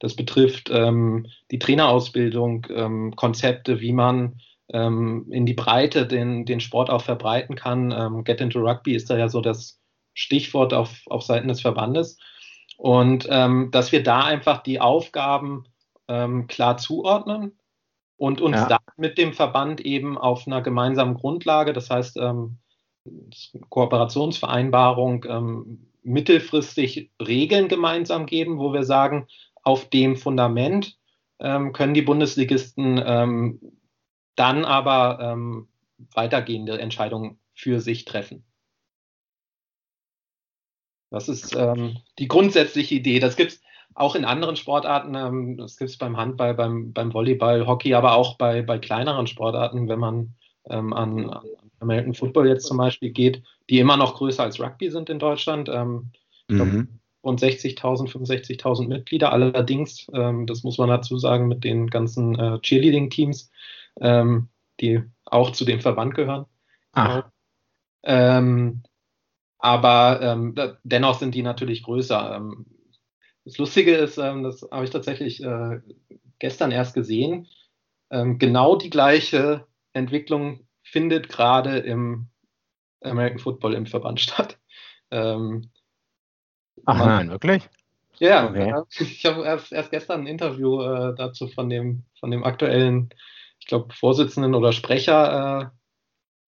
[0.00, 4.40] das betrifft die Trainerausbildung, Konzepte, wie man
[4.72, 7.92] ähm, in die Breite den, den Sport auch verbreiten kann.
[7.92, 9.80] Ähm, Get into Rugby ist da ja so das
[10.14, 12.18] Stichwort auf, auf Seiten des Verbandes.
[12.76, 15.64] Und ähm, dass wir da einfach die Aufgaben
[16.08, 17.52] ähm, klar zuordnen
[18.16, 18.66] und uns ja.
[18.68, 22.58] da mit dem Verband eben auf einer gemeinsamen Grundlage, das heißt ähm,
[23.68, 29.26] Kooperationsvereinbarung, ähm, mittelfristig Regeln gemeinsam geben, wo wir sagen,
[29.62, 30.98] auf dem Fundament
[31.40, 33.60] ähm, können die Bundesligisten ähm,
[34.36, 35.68] dann aber ähm,
[36.12, 38.44] weitergehende Entscheidungen für sich treffen.
[41.10, 43.20] Das ist ähm, die grundsätzliche Idee.
[43.20, 43.62] Das gibt es
[43.94, 45.14] auch in anderen Sportarten.
[45.14, 49.26] Ähm, das gibt es beim Handball, beim, beim Volleyball, Hockey, aber auch bei, bei kleineren
[49.26, 50.34] Sportarten, wenn man
[50.68, 51.44] ähm, an, an,
[51.80, 55.68] American Football jetzt zum Beispiel geht, die immer noch größer als Rugby sind in Deutschland.
[55.68, 56.10] Ähm,
[56.48, 57.00] mhm.
[57.20, 59.32] Und 60.000, 65.000 Mitglieder.
[59.32, 63.50] Allerdings, ähm, das muss man dazu sagen, mit den ganzen äh, Cheerleading-Teams,
[64.00, 64.48] ähm,
[64.80, 66.44] die auch zu dem Verband gehören.
[66.92, 67.24] Ah.
[68.02, 68.82] Ähm,
[69.58, 72.36] aber ähm, dennoch sind die natürlich größer.
[73.44, 75.80] Das Lustige ist, ähm, das habe ich tatsächlich äh,
[76.38, 77.46] gestern erst gesehen,
[78.10, 82.28] ähm, genau die gleiche Entwicklung findet gerade im
[83.02, 84.58] American Football im Verband statt.
[85.10, 85.70] Ähm,
[86.86, 87.68] Ach nein, wirklich?
[88.18, 88.70] Ja, okay.
[88.70, 93.10] Äh, ich habe erst, erst, gestern ein Interview äh, dazu von dem, von dem aktuellen,
[93.58, 95.72] ich glaube, Vorsitzenden oder Sprecher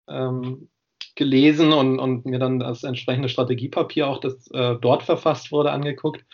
[0.08, 0.68] äh, ähm,
[1.14, 6.24] gelesen und, und, mir dann das entsprechende Strategiepapier auch, das äh, dort verfasst wurde, angeguckt.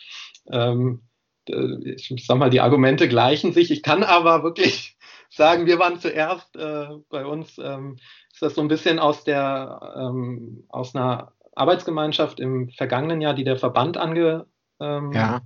[0.51, 1.03] Ähm,
[1.47, 3.71] ich sag mal, die Argumente gleichen sich.
[3.71, 4.97] Ich kann aber wirklich
[5.31, 7.99] sagen, wir waren zuerst äh, bei uns, ähm,
[8.33, 13.45] ist das so ein bisschen aus der ähm, aus einer Arbeitsgemeinschaft im vergangenen Jahr, die
[13.45, 14.47] der Verband ange,
[14.81, 15.43] ähm, ja.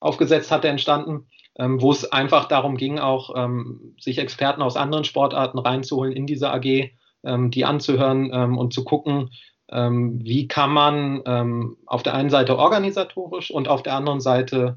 [0.00, 1.28] aufgesetzt hatte, entstanden,
[1.58, 6.26] ähm, wo es einfach darum ging, auch ähm, sich Experten aus anderen Sportarten reinzuholen in
[6.26, 6.90] diese AG,
[7.22, 9.30] ähm, die anzuhören und zu gucken,
[9.68, 14.76] wie kann man auf der einen Seite organisatorisch und auf der anderen Seite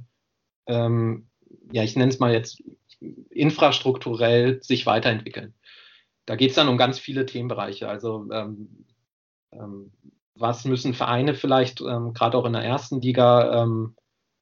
[0.65, 2.63] ja, ich nenne es mal jetzt
[3.30, 5.54] infrastrukturell sich weiterentwickeln.
[6.26, 7.88] Da geht es dann um ganz viele Themenbereiche.
[7.88, 8.86] Also ähm,
[9.52, 9.91] ähm,
[10.36, 13.95] was müssen Vereine vielleicht ähm, gerade auch in der ersten Liga ähm,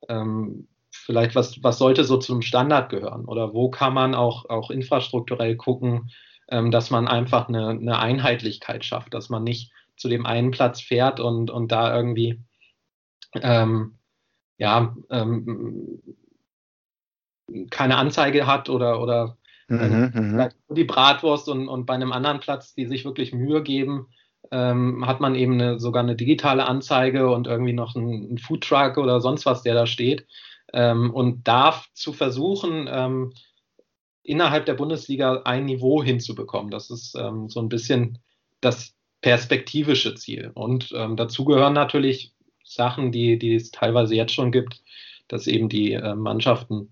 [0.10, 4.72] ähm, vielleicht was, was sollte so zum Standard gehören oder wo kann man auch, auch
[4.72, 6.10] infrastrukturell gucken,
[6.50, 10.82] ähm, dass man einfach eine, eine Einheitlichkeit schafft, dass man nicht zu dem einen Platz
[10.82, 12.42] fährt und, und da irgendwie
[14.58, 16.02] ja, ähm,
[17.70, 20.50] keine Anzeige hat oder, oder mhm, mhm.
[20.70, 24.08] die Bratwurst und, und bei einem anderen Platz, die sich wirklich Mühe geben,
[24.52, 28.98] ähm, hat man eben eine, sogar eine digitale Anzeige und irgendwie noch einen, einen Foodtruck
[28.98, 30.28] oder sonst was, der da steht.
[30.74, 33.34] Ähm, und darf zu versuchen, ähm,
[34.24, 36.72] innerhalb der Bundesliga ein Niveau hinzubekommen.
[36.72, 38.20] Das ist ähm, so ein bisschen
[38.62, 38.95] das
[39.26, 40.52] perspektivische Ziel.
[40.54, 44.84] Und ähm, dazu gehören natürlich Sachen, die, die es teilweise jetzt schon gibt,
[45.28, 46.92] dass eben die äh, Mannschaften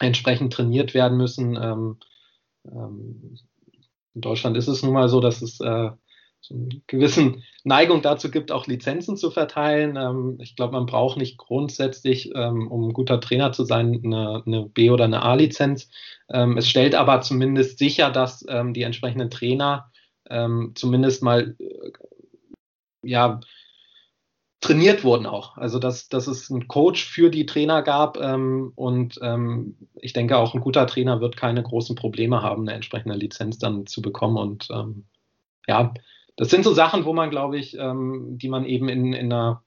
[0.00, 1.54] entsprechend trainiert werden müssen.
[1.54, 1.98] Ähm,
[2.64, 3.38] ähm,
[4.14, 5.90] in Deutschland ist es nun mal so, dass es äh,
[6.40, 9.94] so eine gewisse Neigung dazu gibt, auch Lizenzen zu verteilen.
[9.96, 14.42] Ähm, ich glaube, man braucht nicht grundsätzlich, ähm, um ein guter Trainer zu sein, eine,
[14.44, 15.88] eine B- oder eine A-Lizenz.
[16.28, 19.92] Ähm, es stellt aber zumindest sicher, dass ähm, die entsprechenden Trainer
[20.74, 21.92] zumindest mal äh,
[23.02, 23.40] ja,
[24.64, 25.56] trainiert wurden auch.
[25.56, 30.38] Also dass, dass es einen Coach für die Trainer gab ähm, und ähm, ich denke
[30.38, 34.38] auch ein guter Trainer wird keine großen Probleme haben, eine entsprechende Lizenz dann zu bekommen.
[34.38, 35.04] Und ähm,
[35.66, 35.92] ja,
[36.36, 39.62] das sind so Sachen, wo man, glaube ich, ähm, die man eben in, in einer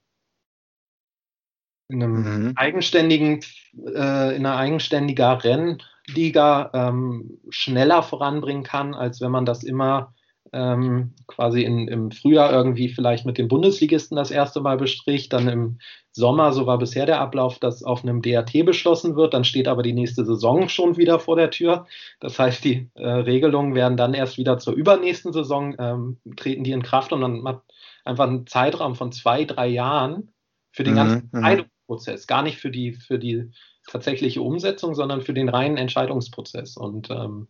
[1.90, 2.52] in einem mhm.
[2.56, 3.40] eigenständigen,
[3.86, 10.12] äh, in einer eigenständiger Rennliga ähm, schneller voranbringen kann, als wenn man das immer
[10.52, 15.48] ähm, quasi in, im Frühjahr irgendwie vielleicht mit den Bundesligisten das erste Mal bestricht, dann
[15.48, 15.78] im
[16.12, 19.82] Sommer, so war bisher der Ablauf, dass auf einem DAT beschlossen wird, dann steht aber
[19.82, 21.86] die nächste Saison schon wieder vor der Tür.
[22.20, 26.72] Das heißt, die äh, Regelungen werden dann erst wieder zur übernächsten Saison ähm, treten die
[26.72, 27.62] in Kraft und dann hat
[28.04, 30.32] einfach einen Zeitraum von zwei, drei Jahren
[30.72, 31.38] für den mhm, ganzen mhm.
[31.38, 33.50] Entscheidungsprozess, gar nicht für die, für die
[33.86, 36.76] tatsächliche Umsetzung, sondern für den reinen Entscheidungsprozess.
[36.76, 37.48] Und ähm,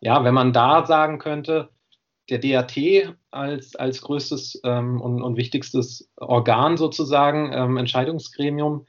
[0.00, 1.70] ja, wenn man da sagen könnte,
[2.30, 2.76] der DAT
[3.30, 8.86] als, als größtes ähm, und, und, wichtigstes Organ sozusagen, ähm, Entscheidungsgremium,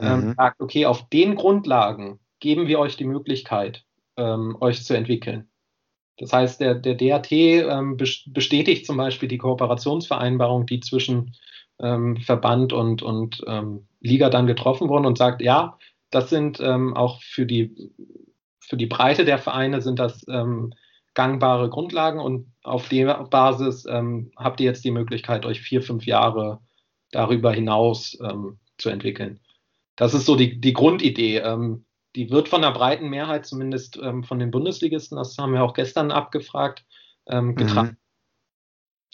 [0.00, 0.34] ähm, mhm.
[0.34, 3.84] sagt, okay, auf den Grundlagen geben wir euch die Möglichkeit,
[4.16, 5.48] ähm, euch zu entwickeln.
[6.18, 11.34] Das heißt, der, der DAT ähm, bestätigt zum Beispiel die Kooperationsvereinbarung, die zwischen
[11.82, 13.42] Verband und, und
[14.00, 15.78] Liga dann getroffen wurden und sagt, ja,
[16.10, 17.74] das sind auch für die,
[18.60, 20.22] für die Breite der Vereine sind das
[21.14, 26.06] gangbare Grundlagen und auf der Basis ähm, habt ihr jetzt die Möglichkeit, euch vier, fünf
[26.06, 26.60] Jahre
[27.10, 29.40] darüber hinaus ähm, zu entwickeln.
[29.96, 31.38] Das ist so die, die Grundidee.
[31.38, 31.84] Ähm,
[32.16, 35.74] die wird von der breiten Mehrheit, zumindest ähm, von den Bundesligisten, das haben wir auch
[35.74, 36.84] gestern abgefragt,
[37.26, 37.96] ähm, getragen.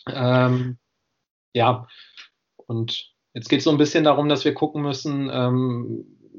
[0.09, 0.79] Mhm.
[1.53, 1.89] ja,
[2.67, 5.29] und jetzt geht es so ein bisschen darum, dass wir gucken müssen,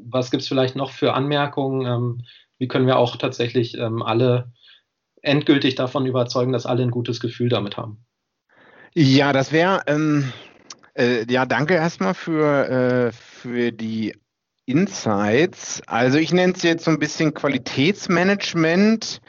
[0.05, 2.25] was gibt es vielleicht noch für Anmerkungen,
[2.59, 4.53] wie können wir auch tatsächlich alle
[5.21, 8.05] endgültig davon überzeugen, dass alle ein gutes Gefühl damit haben.
[8.93, 10.31] Ja, das wäre, ähm,
[10.95, 14.15] äh, ja, danke erstmal für, äh, für die
[14.65, 15.81] Insights.
[15.85, 19.21] Also ich nenne es jetzt so ein bisschen Qualitätsmanagement,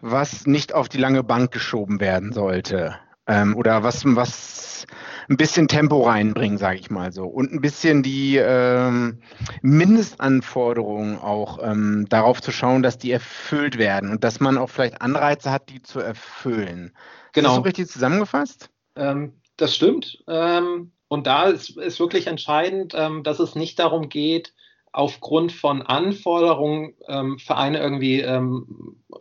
[0.00, 2.96] was nicht auf die lange Bank geschoben werden sollte.
[3.26, 4.86] Ähm, oder was, was
[5.28, 7.24] ein bisschen Tempo reinbringen, sage ich mal so.
[7.24, 9.20] Und ein bisschen die ähm,
[9.62, 15.00] Mindestanforderungen auch ähm, darauf zu schauen, dass die erfüllt werden und dass man auch vielleicht
[15.00, 16.92] Anreize hat, die zu erfüllen.
[17.32, 17.48] Genau.
[17.48, 18.70] Ist das so richtig zusammengefasst?
[18.96, 20.22] Ähm, das stimmt.
[20.28, 24.54] Ähm, und da ist, ist wirklich entscheidend, ähm, dass es nicht darum geht,
[24.92, 28.22] aufgrund von Anforderungen ähm, Vereine irgendwie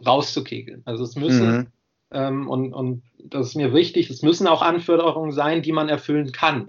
[0.06, 0.84] rauszukegeln.
[0.86, 1.68] Also es müssen, mhm.
[2.14, 6.32] Ähm, und, und das ist mir wichtig, es müssen auch Anforderungen sein, die man erfüllen
[6.32, 6.68] kann.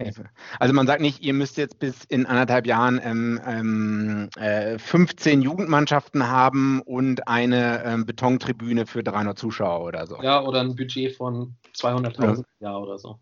[0.58, 5.42] Also man sagt nicht, ihr müsst jetzt bis in anderthalb Jahren ähm, ähm, äh, 15
[5.42, 10.20] Jugendmannschaften haben und eine ähm, Betontribüne für 300 Zuschauer oder so.
[10.22, 12.70] Ja, oder ein Budget von 200.000 ja.
[12.70, 13.18] Jahr oder so.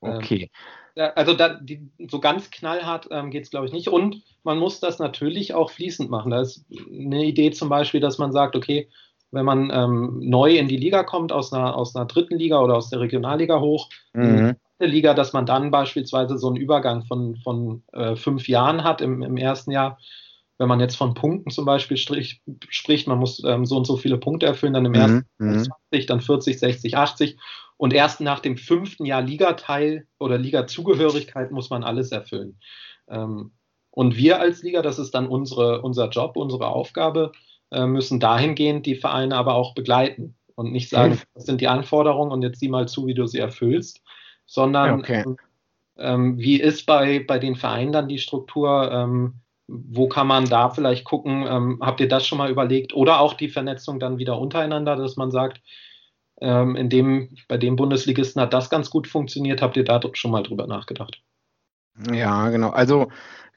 [0.00, 0.50] Okay
[0.98, 3.88] also da, die, so ganz knallhart ähm, geht es, glaube ich, nicht.
[3.88, 6.30] Und man muss das natürlich auch fließend machen.
[6.30, 8.88] Da ist eine Idee zum Beispiel, dass man sagt, okay,
[9.30, 12.76] wenn man ähm, neu in die Liga kommt, aus einer, aus einer dritten Liga oder
[12.76, 14.56] aus der Regionalliga hoch, mhm.
[14.80, 19.22] Liga, dass man dann beispielsweise so einen Übergang von, von äh, fünf Jahren hat im,
[19.22, 19.98] im ersten Jahr.
[20.56, 23.96] Wenn man jetzt von Punkten zum Beispiel strich, spricht, man muss ähm, so und so
[23.96, 24.98] viele Punkte erfüllen, dann im mhm.
[24.98, 25.68] ersten mhm.
[25.90, 27.36] 20, dann 40, 60, 80
[27.76, 32.58] und erst nach dem fünften Jahr Ligateil oder Ligazugehörigkeit muss man alles erfüllen.
[33.08, 33.52] Ähm,
[33.90, 37.32] und wir als Liga, das ist dann unsere, unser Job, unsere Aufgabe,
[37.70, 42.32] äh, müssen dahingehend die Vereine aber auch begleiten und nicht sagen, das sind die Anforderungen
[42.32, 44.02] und jetzt sieh mal zu, wie du sie erfüllst,
[44.46, 45.24] sondern okay.
[45.98, 48.90] ähm, wie ist bei, bei den Vereinen dann die Struktur?
[48.90, 49.34] Ähm,
[49.68, 51.46] wo kann man da vielleicht gucken?
[51.46, 52.94] Ähm, habt ihr das schon mal überlegt?
[52.94, 55.60] Oder auch die Vernetzung dann wieder untereinander, dass man sagt,
[56.40, 59.60] ähm, in dem, bei dem Bundesligisten hat das ganz gut funktioniert.
[59.60, 61.20] Habt ihr da schon mal drüber nachgedacht?
[62.12, 62.70] Ja, genau.
[62.70, 63.08] Also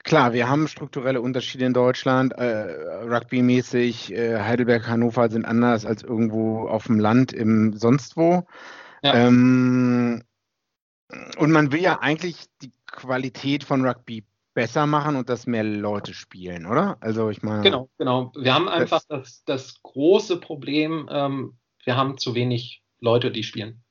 [0.02, 2.32] klar, wir haben strukturelle Unterschiede in Deutschland.
[2.32, 8.46] Äh, Rugby-mäßig, äh, Heidelberg, Hannover sind anders als irgendwo auf dem Land im sonst wo.
[9.02, 9.14] Ja.
[9.14, 10.22] Ähm,
[11.38, 16.14] und man will ja eigentlich die Qualität von Rugby besser machen und dass mehr Leute
[16.14, 16.96] spielen, oder?
[17.00, 17.62] Also ich meine.
[17.62, 18.32] Genau, genau.
[18.36, 23.82] Wir haben einfach das, das große Problem, ähm, wir haben zu wenig Leute, die spielen.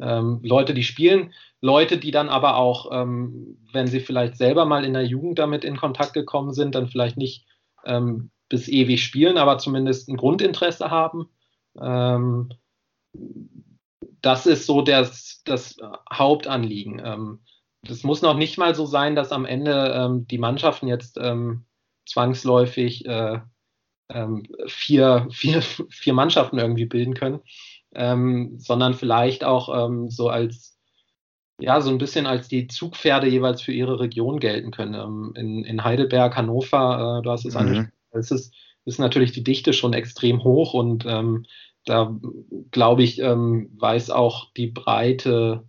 [0.00, 4.84] Ähm, Leute, die spielen, Leute, die dann aber auch, ähm, wenn sie vielleicht selber mal
[4.84, 7.46] in der Jugend damit in Kontakt gekommen sind, dann vielleicht nicht
[7.84, 11.28] ähm, bis ewig spielen, aber zumindest ein Grundinteresse haben.
[11.80, 12.50] Ähm,
[14.20, 15.76] das ist so das, das
[16.12, 17.00] Hauptanliegen.
[17.04, 17.40] Ähm,
[17.82, 21.18] das muss noch nicht mal so sein, dass am Ende ähm, die Mannschaften jetzt
[22.04, 23.40] zwangsläufig äh,
[24.66, 27.40] vier, vier, vier Mannschaften irgendwie bilden können,
[27.96, 30.78] ähm, sondern vielleicht auch ähm, so als,
[31.58, 34.94] ja, so ein bisschen als die Zugpferde jeweils für ihre Region gelten können.
[34.94, 37.60] Ähm, in, in Heidelberg, Hannover, äh, du hast es mhm.
[37.60, 38.54] angesprochen, es ist,
[38.84, 41.46] ist natürlich die Dichte schon extrem hoch und ähm,
[41.84, 42.16] da
[42.70, 45.64] glaube ich, ähm, weiß auch die breite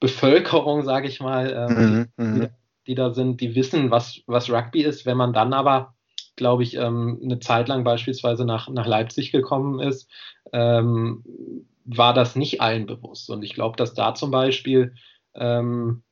[0.00, 2.48] Bevölkerung, sage ich mal, mhm, die, mhm.
[2.86, 5.04] die, da sind, die wissen, was, was Rugby ist.
[5.04, 5.94] Wenn man dann aber
[6.40, 10.10] glaube ich, ähm, eine Zeit lang beispielsweise nach, nach Leipzig gekommen ist,
[10.52, 11.24] ähm,
[11.84, 13.30] war das nicht allen bewusst.
[13.30, 14.94] Und ich glaube, dass da zum Beispiel
[15.34, 16.02] ähm,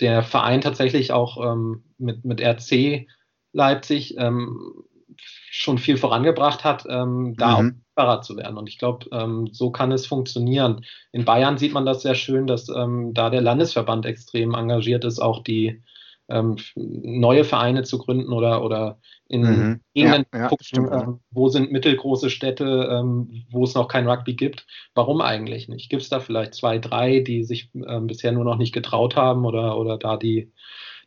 [0.00, 3.06] der Verein tatsächlich auch ähm, mit, mit RC
[3.52, 4.84] Leipzig ähm,
[5.16, 7.82] schon viel vorangebracht hat, ähm, da mhm.
[7.96, 8.58] auch zu werden.
[8.58, 10.84] Und ich glaube, ähm, so kann es funktionieren.
[11.12, 15.42] In Bayern sieht man das sehr schön, dass da der Landesverband extrem engagiert ist, auch
[15.42, 15.82] die
[16.28, 18.98] ähm, neue Vereine zu gründen oder, oder
[19.28, 19.80] in mhm.
[19.94, 24.34] Gegenden ja, ja, gucken, äh, wo sind mittelgroße Städte, ähm, wo es noch kein Rugby
[24.34, 24.66] gibt.
[24.94, 25.90] Warum eigentlich nicht?
[25.90, 29.44] Gibt es da vielleicht zwei, drei, die sich ähm, bisher nur noch nicht getraut haben
[29.44, 30.52] oder, oder da die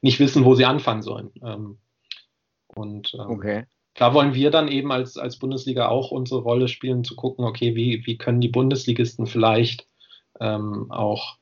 [0.01, 1.31] nicht wissen, wo sie anfangen sollen?
[1.43, 1.77] Ähm,
[2.67, 3.65] und ähm, okay.
[3.93, 7.75] da wollen wir dann eben als, als Bundesliga auch unsere Rolle spielen, zu gucken, okay,
[7.75, 9.87] wie, wie können die Bundesligisten vielleicht
[10.39, 11.37] ähm, auch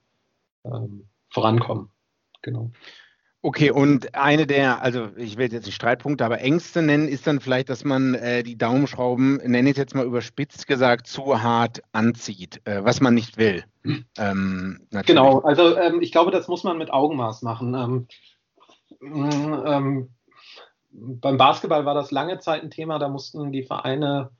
[1.29, 1.89] vorankommen.
[2.41, 2.71] Genau.
[3.41, 7.39] Okay, und eine der, also ich will jetzt nicht Streitpunkte, aber Ängste nennen, ist dann
[7.39, 12.59] vielleicht, dass man äh, die Daumenschrauben, nenne ich jetzt mal überspitzt gesagt, zu hart anzieht,
[12.65, 13.63] äh, was man nicht will.
[14.17, 17.73] Ähm, genau, also ähm, ich glaube, das muss man mit Augenmaß machen.
[17.75, 18.07] Ähm,
[18.99, 20.09] mm, ähm,
[20.91, 24.31] beim Basketball war das lange Zeit ein Thema, da mussten die Vereine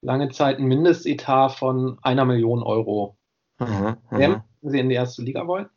[0.00, 3.18] lange Zeit ein Mindestetat von einer Million Euro
[3.58, 3.98] aha.
[4.10, 5.68] wenn sie in die erste Liga wollen.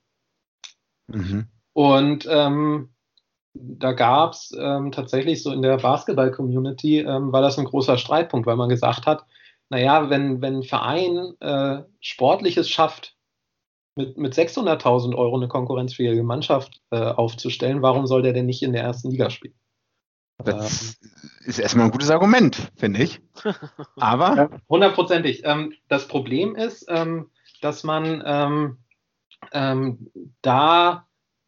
[1.07, 1.47] Mhm.
[1.73, 2.93] Und ähm,
[3.53, 8.47] da gab es ähm, tatsächlich so in der Basketball-Community, ähm, war das ein großer Streitpunkt,
[8.47, 9.25] weil man gesagt hat,
[9.69, 13.15] naja, wenn, wenn ein Verein äh, Sportliches schafft,
[13.95, 18.73] mit, mit 600.000 Euro eine konkurrenzfähige Mannschaft äh, aufzustellen, warum soll der denn nicht in
[18.73, 19.53] der ersten Liga spielen?
[20.43, 21.09] Das ähm,
[21.45, 23.21] ist erstmal ein gutes Argument, finde ich.
[23.97, 24.49] Aber.
[24.67, 25.43] Hundertprozentig.
[25.45, 27.29] Ähm, das Problem ist, ähm,
[27.61, 28.77] dass man ähm,
[29.51, 30.11] ähm,
[30.41, 31.07] da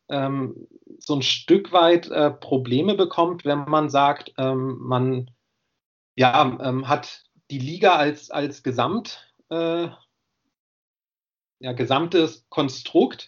[0.10, 0.68] ähm,
[1.00, 5.32] so ein Stück weit äh, Probleme bekommt, wenn man sagt, ähm, man
[6.16, 9.88] ja, ähm, hat die Liga als, als Gesamt, äh,
[11.60, 13.28] ja, gesamtes Konstrukt.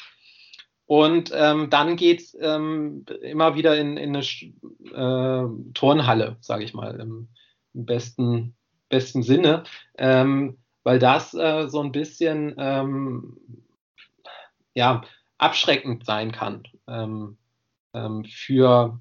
[0.86, 6.74] Und ähm, dann geht es ähm, immer wieder in, in eine äh, Turnhalle, sage ich
[6.74, 7.28] mal, im,
[7.74, 8.56] im, besten,
[8.88, 9.64] besten Sinne,
[9.98, 12.56] ähm, weil das äh, so ein bisschen
[14.78, 15.02] ja,
[15.38, 17.38] abschreckend sein kann ähm,
[17.94, 19.00] ähm, für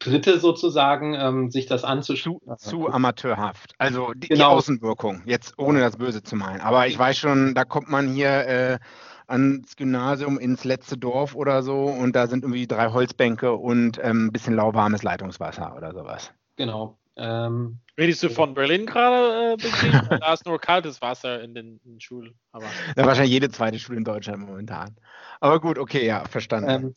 [0.00, 2.38] Dritte sozusagen, ähm, sich das anzuschauen.
[2.58, 3.74] Zu, zu, amateurhaft.
[3.78, 4.50] Also die, genau.
[4.50, 6.60] die, Außenwirkung, jetzt ohne das Böse zu meinen.
[6.60, 8.78] Aber ich weiß schon, da kommt man hier äh,
[9.26, 14.26] ans Gymnasium ins letzte Dorf oder so und da sind irgendwie drei Holzbänke und ähm,
[14.26, 16.32] ein bisschen lauwarmes Leitungswasser oder sowas.
[16.56, 16.97] Genau.
[17.18, 19.56] Ähm, Redest du von Berlin gerade?
[19.60, 22.34] Äh, da ist nur kaltes Wasser in den, in den Schulen.
[22.52, 22.66] Aber.
[22.96, 24.96] Ja, wahrscheinlich jede zweite Schule in Deutschland momentan.
[25.40, 26.70] Aber gut, okay, ja, verstanden.
[26.70, 26.94] Ähm,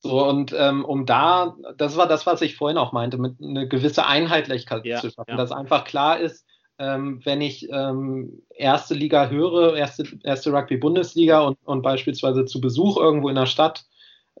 [0.00, 3.68] so, und ähm, um da, das war das, was ich vorhin auch meinte, mit eine
[3.68, 5.36] gewisse Einheitlichkeit ja, zu schaffen, ja.
[5.36, 6.46] dass einfach klar ist,
[6.78, 12.96] ähm, wenn ich ähm, erste Liga höre, erste, erste Rugby-Bundesliga und, und beispielsweise zu Besuch
[12.96, 13.84] irgendwo in der Stadt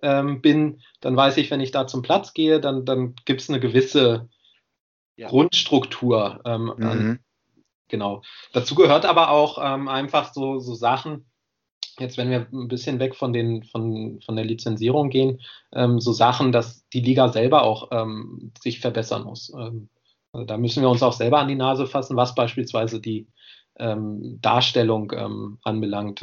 [0.02, 3.50] ähm, bin, dann weiß ich, wenn ich da zum Platz gehe, dann, dann gibt es
[3.50, 4.28] eine gewisse
[5.18, 5.28] ja.
[5.28, 6.40] Grundstruktur.
[6.44, 6.86] Ähm, mhm.
[6.86, 7.18] an,
[7.88, 8.22] genau.
[8.52, 11.26] Dazu gehört aber auch ähm, einfach so, so Sachen,
[11.98, 15.40] jetzt wenn wir ein bisschen weg von, den, von, von der Lizenzierung gehen,
[15.72, 19.52] ähm, so Sachen, dass die Liga selber auch ähm, sich verbessern muss.
[19.52, 19.88] Ähm,
[20.32, 23.26] also da müssen wir uns auch selber an die Nase fassen, was beispielsweise die
[23.78, 26.22] ähm, Darstellung ähm, anbelangt.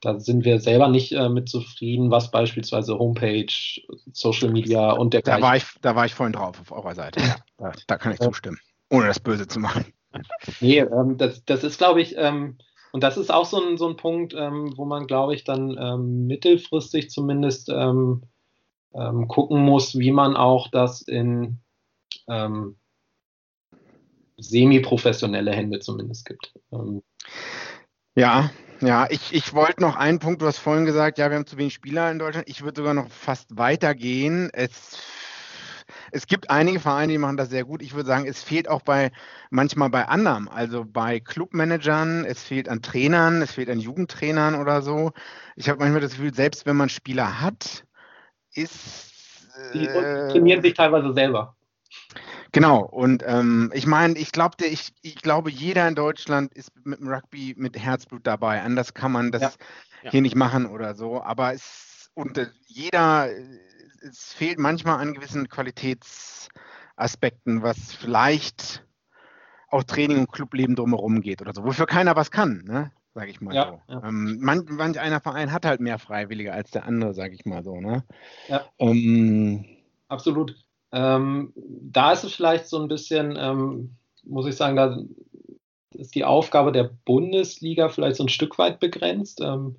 [0.00, 3.52] Da sind wir selber nicht äh, mit zufrieden, was beispielsweise Homepage,
[4.12, 7.20] Social Media und der da war ich Da war ich vorhin drauf auf eurer Seite.
[7.20, 9.84] Ja, da, da, kann ich zustimmen, ohne das Böse zu machen.
[10.60, 12.56] Nee, ähm, das, das ist, glaube ich, ähm,
[12.92, 15.76] und das ist auch so ein, so ein Punkt, ähm, wo man, glaube ich, dann
[15.78, 18.22] ähm, mittelfristig zumindest ähm,
[18.94, 21.58] ähm, gucken muss, wie man auch das in
[24.36, 26.52] semi-professionelle Hände zumindest gibt.
[28.14, 28.50] ja,
[28.80, 31.56] ja, ich, ich wollte noch einen Punkt, du hast vorhin gesagt, ja, wir haben zu
[31.58, 32.48] wenig Spieler in Deutschland.
[32.48, 34.50] Ich würde sogar noch fast weitergehen.
[34.52, 34.98] Es,
[36.12, 37.82] es gibt einige Vereine, die machen das sehr gut.
[37.82, 39.12] Ich würde sagen, es fehlt auch bei
[39.50, 44.82] manchmal bei anderen, also bei Clubmanagern, es fehlt an Trainern, es fehlt an Jugendtrainern oder
[44.82, 45.12] so.
[45.56, 47.84] Ich habe manchmal das Gefühl, selbst wenn man Spieler hat,
[48.54, 49.10] ist.
[49.74, 51.54] Die äh, trainieren sich teilweise selber.
[52.52, 56.98] Genau, und ähm, ich meine, ich, glaubte, ich, ich glaube, jeder in Deutschland ist mit
[56.98, 58.62] dem Rugby mit Herzblut dabei.
[58.62, 59.58] Anders kann man das
[60.02, 60.10] ja.
[60.10, 61.22] hier nicht machen oder so.
[61.22, 63.28] Aber es und äh, jeder,
[64.02, 68.84] es fehlt manchmal an gewissen Qualitätsaspekten, was vielleicht
[69.68, 72.90] auch Training und Clubleben drumherum geht oder so, wofür keiner was kann, ne?
[73.14, 73.80] Sage ich mal ja, so.
[73.92, 74.08] Ja.
[74.08, 77.62] Ähm, manch, manch einer Verein hat halt mehr Freiwillige als der andere, sage ich mal
[77.62, 78.04] so, ne?
[78.48, 78.64] Ja.
[78.78, 79.64] Ähm,
[80.08, 80.56] Absolut.
[80.92, 84.98] Ähm, da ist es vielleicht so ein bisschen, ähm, muss ich sagen, da
[85.94, 89.76] ist die Aufgabe der Bundesliga vielleicht so ein Stück weit begrenzt, ähm,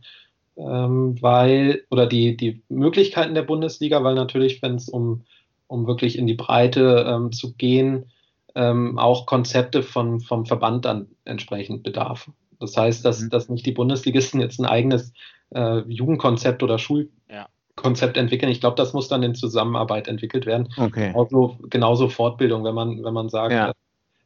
[0.55, 5.23] ähm weil, oder die, die Möglichkeiten der Bundesliga, weil natürlich, wenn es um,
[5.67, 8.11] um wirklich in die Breite ähm, zu gehen,
[8.55, 12.29] ähm, auch Konzepte von, vom Verband dann entsprechend bedarf.
[12.59, 13.29] Das heißt, dass, mhm.
[13.29, 15.13] dass nicht die Bundesligisten jetzt ein eigenes
[15.53, 17.47] äh, Jugendkonzept oder Schul ja.
[17.81, 18.51] Konzept entwickeln.
[18.51, 20.73] Ich glaube, das muss dann in Zusammenarbeit entwickelt werden.
[20.77, 21.11] Okay.
[21.11, 23.73] Genauso, genauso Fortbildung, wenn man, wenn man sagt, ja.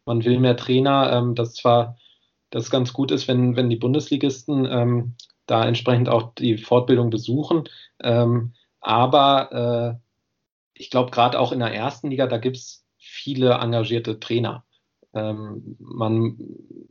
[0.05, 1.97] man will mehr Trainer, ähm, das zwar
[2.49, 7.63] das ganz gut ist, wenn, wenn die Bundesligisten ähm, da entsprechend auch die Fortbildung besuchen.
[8.01, 10.05] Ähm, aber äh,
[10.73, 14.63] ich glaube, gerade auch in der ersten Liga, da gibt es viele engagierte Trainer.
[15.13, 16.37] Ähm, man,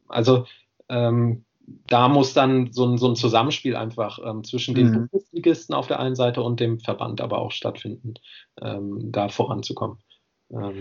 [0.09, 0.47] also
[0.89, 5.09] ähm, da muss dann so ein, so ein Zusammenspiel einfach ähm, zwischen den mhm.
[5.09, 8.15] Bundesligisten auf der einen Seite und dem Verband aber auch stattfinden,
[8.61, 9.99] ähm, da voranzukommen.
[10.51, 10.81] Ähm,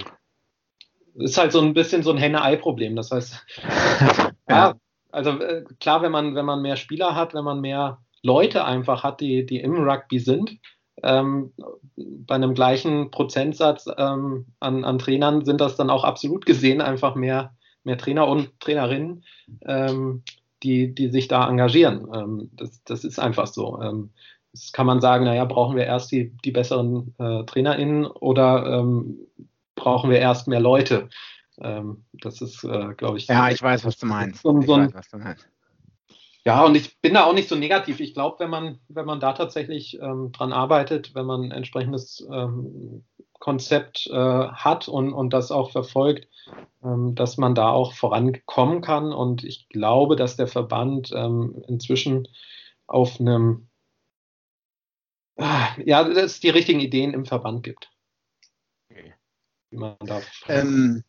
[1.15, 2.95] ist halt so ein bisschen so ein Henne-Ei-Problem.
[2.95, 3.45] Das heißt,
[4.49, 4.75] ja,
[5.11, 9.03] also äh, klar, wenn man, wenn man mehr Spieler hat, wenn man mehr Leute einfach
[9.03, 10.57] hat, die, die im Rugby sind,
[11.01, 11.53] ähm,
[11.95, 17.15] bei einem gleichen Prozentsatz ähm, an, an Trainern sind das dann auch absolut gesehen einfach
[17.15, 19.23] mehr, mehr Trainer und Trainerinnen,
[19.65, 20.23] ähm,
[20.64, 22.07] die, die sich da engagieren.
[22.14, 23.82] Ähm, das, das ist einfach so.
[23.82, 24.11] Ähm,
[24.51, 29.18] das kann man sagen, naja, brauchen wir erst die, die besseren äh, TrainerInnen oder ähm,
[29.76, 31.09] brauchen wir erst mehr Leute?
[31.55, 33.28] das ist, äh, glaube ich.
[33.28, 34.41] Ja, ich weiß, was du meinst.
[34.41, 35.47] So, so weiß, was du meinst.
[36.45, 37.99] Ja, und ich bin da auch nicht so negativ.
[37.99, 42.28] Ich glaube, wenn man, wenn man da tatsächlich ähm, dran arbeitet, wenn man ein entsprechendes
[42.30, 43.03] ähm,
[43.39, 46.64] Konzept äh, hat und, und das auch verfolgt, ähm,
[47.15, 49.11] dass man da auch vorankommen kann.
[49.13, 52.27] Und ich glaube, dass der Verband ähm, inzwischen
[52.88, 53.69] auf einem,
[55.36, 57.89] äh, ja, dass es die richtigen Ideen im Verband gibt.
[58.89, 59.13] Okay.
[59.69, 61.03] Wie man da ähm,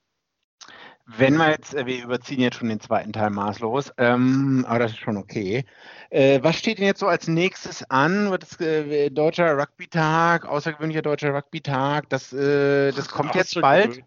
[1.07, 4.93] wenn wir jetzt, äh, wir überziehen jetzt schon den zweiten Teil maßlos, ähm, aber das
[4.93, 5.65] ist schon okay.
[6.09, 8.31] Äh, was steht denn jetzt so als nächstes an?
[8.31, 12.09] Wird es äh, deutscher Rugby-Tag, außergewöhnlicher deutscher Rugby-Tag?
[12.09, 14.03] Das, äh, das kommt jetzt bald.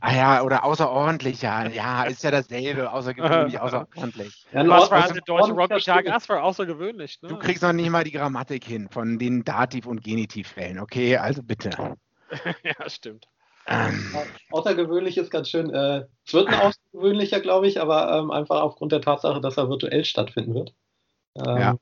[0.00, 1.68] Ah ja, oder außerordentlich, ja.
[1.68, 4.46] Ja, ist ja dasselbe, außergewöhnlich, außerordentlich.
[4.52, 6.04] Ja, was war der deutsche Rugby-Tag?
[6.06, 7.22] Das war außergewöhnlich.
[7.22, 7.28] Ne?
[7.28, 11.16] Du kriegst noch nicht mal die Grammatik hin von den Dativ- und Genitivfällen, okay?
[11.16, 11.70] Also bitte.
[12.64, 13.28] ja, stimmt.
[13.70, 14.04] Ähm.
[14.50, 15.70] Außergewöhnlich ist ganz schön.
[15.70, 19.70] Äh, es wird ein außergewöhnlicher, glaube ich, aber ähm, einfach aufgrund der Tatsache, dass er
[19.70, 20.74] virtuell stattfinden wird.
[21.36, 21.76] Ähm, ja.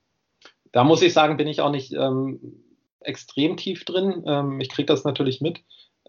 [0.71, 2.63] Da muss ich sagen, bin ich auch nicht ähm,
[3.01, 4.23] extrem tief drin.
[4.27, 5.63] Ähm, ich kriege das natürlich mit.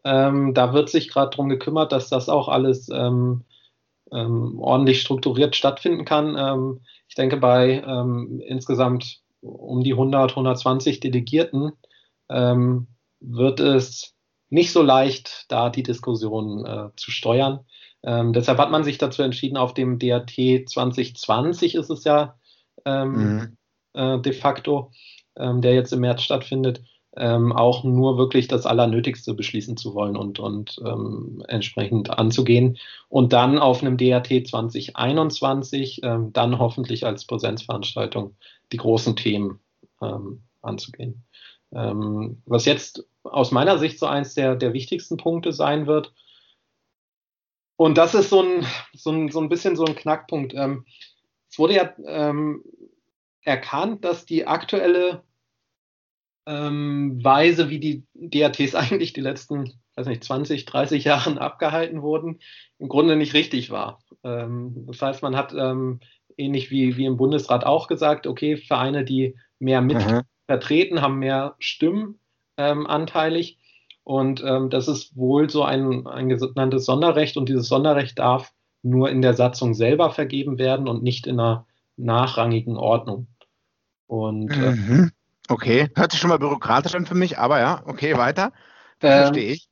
[0.04, 2.90] Ähm, da wird sich gerade darum gekümmert, dass das auch alles
[4.12, 6.82] ordentlich strukturiert stattfinden kann.
[7.08, 7.76] ich denke, bei
[8.48, 11.74] insgesamt um die 100, 120 Delegierten
[12.28, 14.16] wird es
[14.50, 17.62] nicht so leicht, da die Diskussion äh, zu steuern.
[18.04, 22.36] Ähm, deshalb hat man sich dazu entschieden, auf dem DRT 2020 ist es ja
[22.86, 23.58] ähm, mhm.
[23.94, 24.92] äh, de facto,
[25.38, 26.82] ähm, der jetzt im März stattfindet,
[27.18, 32.78] ähm, auch nur wirklich das Allernötigste beschließen zu wollen und, und ähm, entsprechend anzugehen.
[33.10, 38.36] Und dann auf einem DRT 2021 ähm, dann hoffentlich als Präsenzveranstaltung
[38.72, 39.60] die großen Themen
[40.62, 41.26] anzugehen.
[41.72, 46.14] Was jetzt aus meiner Sicht so eins der, der wichtigsten Punkte sein wird.
[47.76, 50.54] Und das ist so ein, so ein, so ein bisschen so ein Knackpunkt.
[50.54, 50.86] Ähm,
[51.50, 52.64] es wurde ja ähm,
[53.44, 55.24] erkannt, dass die aktuelle
[56.46, 62.40] ähm, Weise, wie die DATs eigentlich die letzten, weiß nicht, 20, 30 Jahren abgehalten wurden,
[62.80, 64.04] im Grunde nicht richtig war.
[64.24, 66.00] Ähm, das heißt, man hat ähm,
[66.36, 70.22] ähnlich wie, wie im Bundesrat auch gesagt, okay, Vereine, die mehr mit mhm.
[70.50, 72.18] Vertreten, haben mehr Stimmen
[72.58, 73.60] ähm, anteilig.
[74.04, 79.12] Und ähm, das ist wohl so ein, ein genanntes Sonderrecht und dieses Sonderrecht darf nur
[79.12, 83.28] in der Satzung selber vergeben werden und nicht in einer nachrangigen Ordnung.
[84.08, 85.12] Und äh, mhm.
[85.50, 88.52] okay, hört sich schon mal bürokratisch an für mich, aber ja, okay, weiter.
[89.02, 89.70] Ähm, Verstehe ich.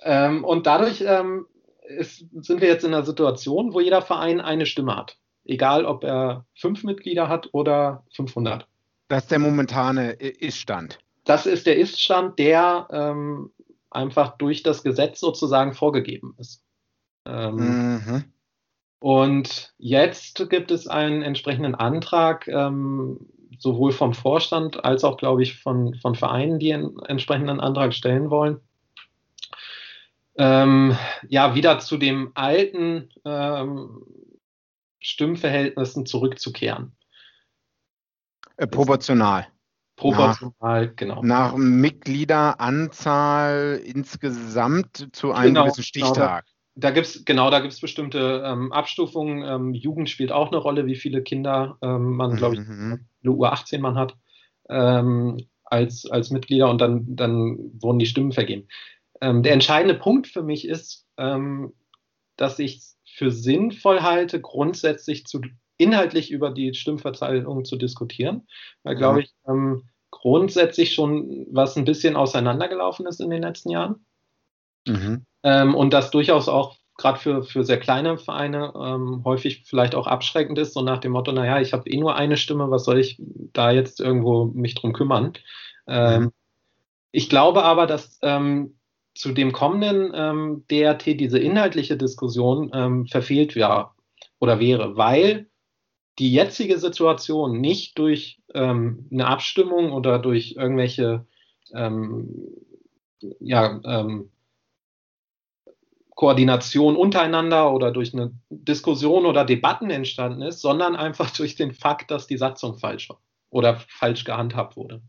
[0.00, 1.46] Ähm, und dadurch ähm,
[1.88, 5.16] ist, sind wir jetzt in einer Situation, wo jeder Verein eine Stimme hat.
[5.46, 8.68] Egal, ob er fünf Mitglieder hat oder 500.
[9.14, 13.50] Das ist der momentane Ist-Stand das ist der Iststand, der ähm,
[13.90, 16.62] einfach durch das Gesetz sozusagen vorgegeben ist.
[17.26, 18.24] Ähm, mhm.
[18.98, 23.26] Und jetzt gibt es einen entsprechenden Antrag, ähm,
[23.58, 28.30] sowohl vom Vorstand als auch, glaube ich, von, von Vereinen, die einen entsprechenden Antrag stellen
[28.30, 28.60] wollen.
[30.36, 30.96] Ähm,
[31.28, 34.02] ja, wieder zu dem alten ähm,
[35.00, 36.92] Stimmverhältnissen zurückzukehren.
[38.56, 39.46] Äh, proportional.
[39.96, 41.22] Proportional, nach, genau.
[41.22, 46.44] Nach Mitgliederanzahl insgesamt zu einem genau, gewissen genau, Stichtag.
[46.44, 49.44] Genau, da gibt es genau, da gibt es bestimmte ähm, Abstufungen.
[49.44, 53.06] Ähm, Jugend spielt auch eine Rolle, wie viele Kinder ähm, man, glaube ich, mhm.
[53.22, 54.16] eine U18 man hat
[54.68, 58.68] ähm, als, als Mitglieder und dann, dann wurden die Stimmen vergeben.
[59.20, 61.72] Ähm, der entscheidende Punkt für mich ist, ähm,
[62.36, 65.40] dass ich es für sinnvoll halte, grundsätzlich zu
[65.76, 68.46] inhaltlich über die Stimmverteilung zu diskutieren,
[68.82, 74.06] weil, glaube ich, ähm, grundsätzlich schon was ein bisschen auseinandergelaufen ist in den letzten Jahren.
[74.86, 75.26] Mhm.
[75.42, 80.06] Ähm, und das durchaus auch gerade für, für sehr kleine Vereine ähm, häufig vielleicht auch
[80.06, 83.00] abschreckend ist, so nach dem Motto, naja, ich habe eh nur eine Stimme, was soll
[83.00, 83.20] ich
[83.52, 85.32] da jetzt irgendwo mich drum kümmern?
[85.86, 86.32] Ähm, mhm.
[87.10, 88.78] Ich glaube aber, dass ähm,
[89.14, 93.92] zu dem kommenden ähm, DRT diese inhaltliche Diskussion ähm, verfehlt ja
[94.40, 95.48] oder wäre, weil
[96.18, 101.26] die jetzige Situation nicht durch ähm, eine Abstimmung oder durch irgendwelche
[101.72, 102.28] ähm,
[103.40, 104.30] ja, ähm,
[106.14, 112.10] Koordination untereinander oder durch eine Diskussion oder Debatten entstanden ist, sondern einfach durch den Fakt,
[112.10, 115.02] dass die Satzung falsch war oder falsch gehandhabt wurde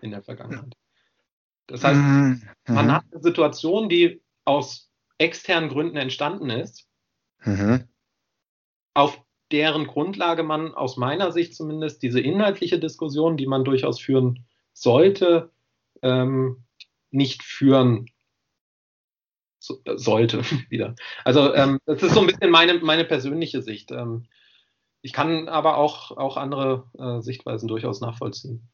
[0.00, 0.74] in der Vergangenheit.
[1.66, 2.42] Das heißt, mhm.
[2.68, 6.86] man hat eine Situation, die aus externen Gründen entstanden ist,
[7.44, 7.88] mhm.
[8.92, 14.46] auf deren Grundlage man aus meiner Sicht zumindest diese inhaltliche Diskussion, die man durchaus führen
[14.72, 15.50] sollte,
[16.02, 16.64] ähm,
[17.10, 18.06] nicht führen
[19.58, 20.94] so, äh, sollte wieder.
[21.24, 23.90] Also ähm, das ist so ein bisschen meine, meine persönliche Sicht.
[23.90, 24.26] Ähm,
[25.02, 28.68] ich kann aber auch, auch andere äh, Sichtweisen durchaus nachvollziehen.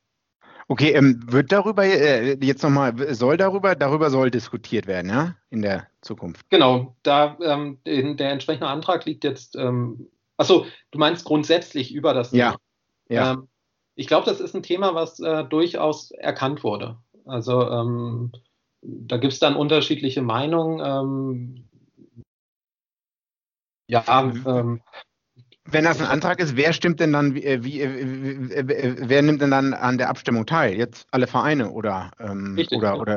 [0.69, 5.63] Okay, ähm, wird darüber äh, jetzt nochmal, soll darüber, darüber soll diskutiert werden, ja, in
[5.63, 6.49] der Zukunft?
[6.49, 10.09] Genau, da ähm, der entsprechende Antrag liegt jetzt, ähm,
[10.41, 12.57] achso, du meinst grundsätzlich über das Thema.
[13.09, 13.33] Ja.
[13.33, 13.49] Ähm,
[13.95, 16.97] ich glaube, das ist ein Thema, was äh, durchaus erkannt wurde.
[17.27, 18.33] Also ähm,
[18.83, 20.81] da gibt es dann unterschiedliche Meinungen.
[20.83, 21.69] Ähm,
[23.87, 24.81] ja, ähm,
[25.65, 29.75] wenn das ein Antrag ist, wer stimmt denn dann, wie, wie, wer nimmt denn dann
[29.75, 30.77] an der Abstimmung teil?
[30.77, 33.17] Jetzt alle Vereine oder, ähm, oder, oder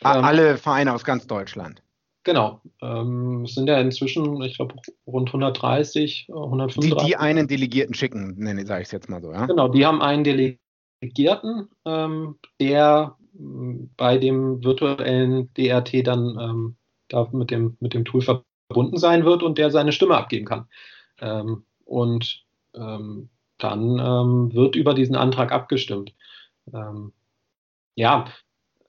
[0.00, 1.82] ähm, alle Vereine aus ganz Deutschland?
[2.28, 2.60] Genau.
[2.82, 4.74] Ähm, es sind ja inzwischen, ich glaube,
[5.06, 6.94] rund 130, 135.
[6.94, 9.46] Die, die einen Delegierten schicken, nenne sage ich es jetzt mal so, ja?
[9.46, 16.76] Genau, die haben einen Delegierten, ähm, der ähm, bei dem virtuellen DRT dann ähm,
[17.08, 20.66] da mit dem, mit dem Tool verbunden sein wird und der seine Stimme abgeben kann.
[21.22, 26.12] Ähm, und ähm, dann ähm, wird über diesen Antrag abgestimmt.
[27.94, 28.26] Ja,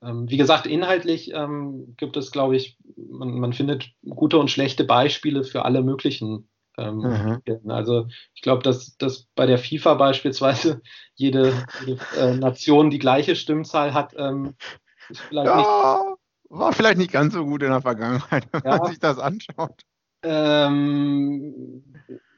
[0.01, 5.43] wie gesagt, inhaltlich ähm, gibt es, glaube ich, man, man, findet gute und schlechte Beispiele
[5.43, 6.49] für alle möglichen.
[6.77, 7.41] Mhm.
[7.67, 10.81] Also ich glaube, dass, dass bei der FIFA beispielsweise
[11.15, 11.51] jede,
[11.85, 16.19] jede äh, Nation die gleiche Stimmzahl hat, ist vielleicht ja, nicht,
[16.49, 18.77] war vielleicht nicht ganz so gut in der Vergangenheit, wenn ja.
[18.77, 19.81] man sich das anschaut.
[20.23, 21.83] Ähm,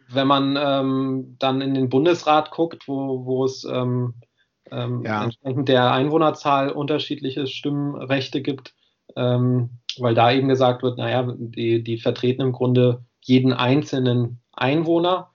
[0.09, 3.65] wenn man ähm, dann in den Bundesrat guckt, wo, wo es
[4.71, 5.23] ähm, ähm, ja.
[5.23, 8.73] entsprechend der Einwohnerzahl unterschiedliche Stimmrechte gibt,
[9.15, 15.31] ähm, weil da eben gesagt wird, naja, die, die vertreten im Grunde jeden einzelnen Einwohner,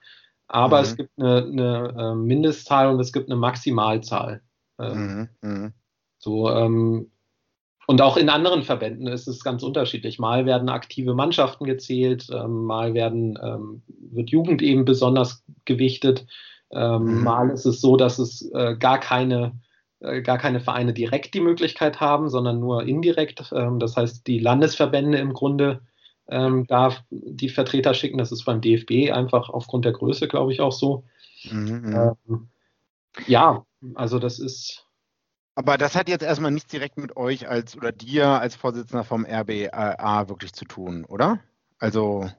[0.47, 0.83] aber mhm.
[0.83, 4.41] es gibt eine, eine, äh, Mindestzahl und es gibt eine Maximalzahl.
[4.79, 5.49] Ähm, mhm.
[5.49, 5.73] Mhm.
[6.17, 7.11] So, ähm,
[7.89, 10.19] und auch in anderen Verbänden ist es ganz unterschiedlich.
[10.19, 16.25] Mal werden aktive Mannschaften gezählt, ähm, mal werden, ähm, wird Jugend eben besonders gewichtet.
[16.71, 17.23] Ähm, mhm.
[17.23, 19.53] Mal ist es so, dass es äh, gar keine
[19.99, 23.51] äh, gar keine Vereine direkt die Möglichkeit haben, sondern nur indirekt.
[23.55, 25.81] Ähm, das heißt, die Landesverbände im Grunde
[26.29, 28.17] ähm, darf die Vertreter schicken.
[28.17, 31.03] Das ist beim DFB einfach aufgrund der Größe, glaube ich, auch so.
[31.49, 32.15] Mhm.
[32.27, 32.49] Ähm,
[33.27, 33.65] ja,
[33.95, 34.87] also das ist
[35.57, 39.25] aber das hat jetzt erstmal nichts direkt mit euch als oder dir als Vorsitzender vom
[39.25, 41.39] RBA wirklich zu tun, oder?
[41.79, 42.29] Also.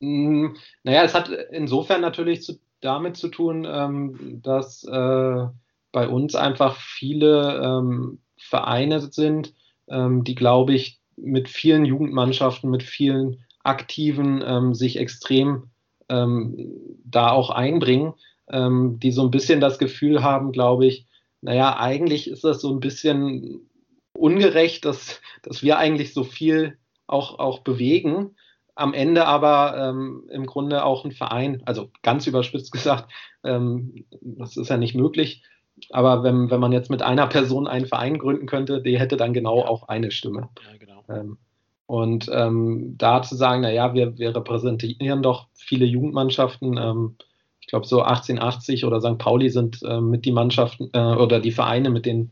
[0.00, 5.46] Hm, naja, es hat insofern natürlich zu, damit zu tun, ähm, dass äh,
[5.92, 9.54] bei uns einfach viele ähm, Vereine sind,
[9.88, 15.70] ähm, die, glaube ich, mit vielen Jugendmannschaften, mit vielen Aktiven ähm, sich extrem
[16.08, 16.72] ähm,
[17.04, 18.14] da auch einbringen,
[18.48, 21.08] die so ein bisschen das Gefühl haben, glaube ich,
[21.40, 23.68] naja, eigentlich ist das so ein bisschen
[24.12, 28.36] ungerecht, dass, dass wir eigentlich so viel auch, auch bewegen,
[28.76, 33.10] am Ende aber ähm, im Grunde auch ein Verein, also ganz überspitzt gesagt,
[33.42, 35.42] ähm, das ist ja nicht möglich,
[35.90, 39.32] aber wenn, wenn man jetzt mit einer Person einen Verein gründen könnte, die hätte dann
[39.32, 39.66] genau ja.
[39.66, 40.48] auch eine Stimme.
[40.64, 41.04] Ja, genau.
[41.08, 41.38] Ähm,
[41.86, 47.16] und ähm, da zu sagen, naja, wir, wir repräsentieren doch viele Jugendmannschaften, ähm,
[47.60, 49.18] ich glaube so 1880 oder St.
[49.18, 52.30] Pauli sind äh, mit die Mannschaften äh, oder die Vereine mit den,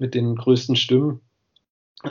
[0.00, 1.20] mit den größten Stimmen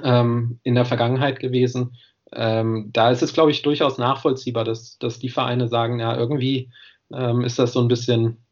[0.01, 1.97] ähm, in der Vergangenheit gewesen.
[2.35, 6.71] Ähm, da ist es, glaube ich, durchaus nachvollziehbar, dass, dass die Vereine sagen, ja, irgendwie
[7.11, 8.43] ähm, ist das so ein bisschen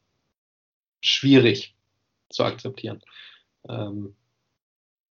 [1.01, 1.75] schwierig
[2.29, 3.01] zu akzeptieren.
[3.67, 4.15] Ähm,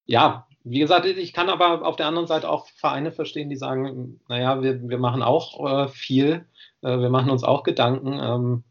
[0.05, 4.19] ja, wie gesagt, ich kann aber auf der anderen Seite auch Vereine verstehen, die sagen,
[4.27, 6.45] naja, wir, wir machen auch äh, viel,
[6.81, 8.19] äh, wir machen uns auch Gedanken.
[8.21, 8.63] Ähm,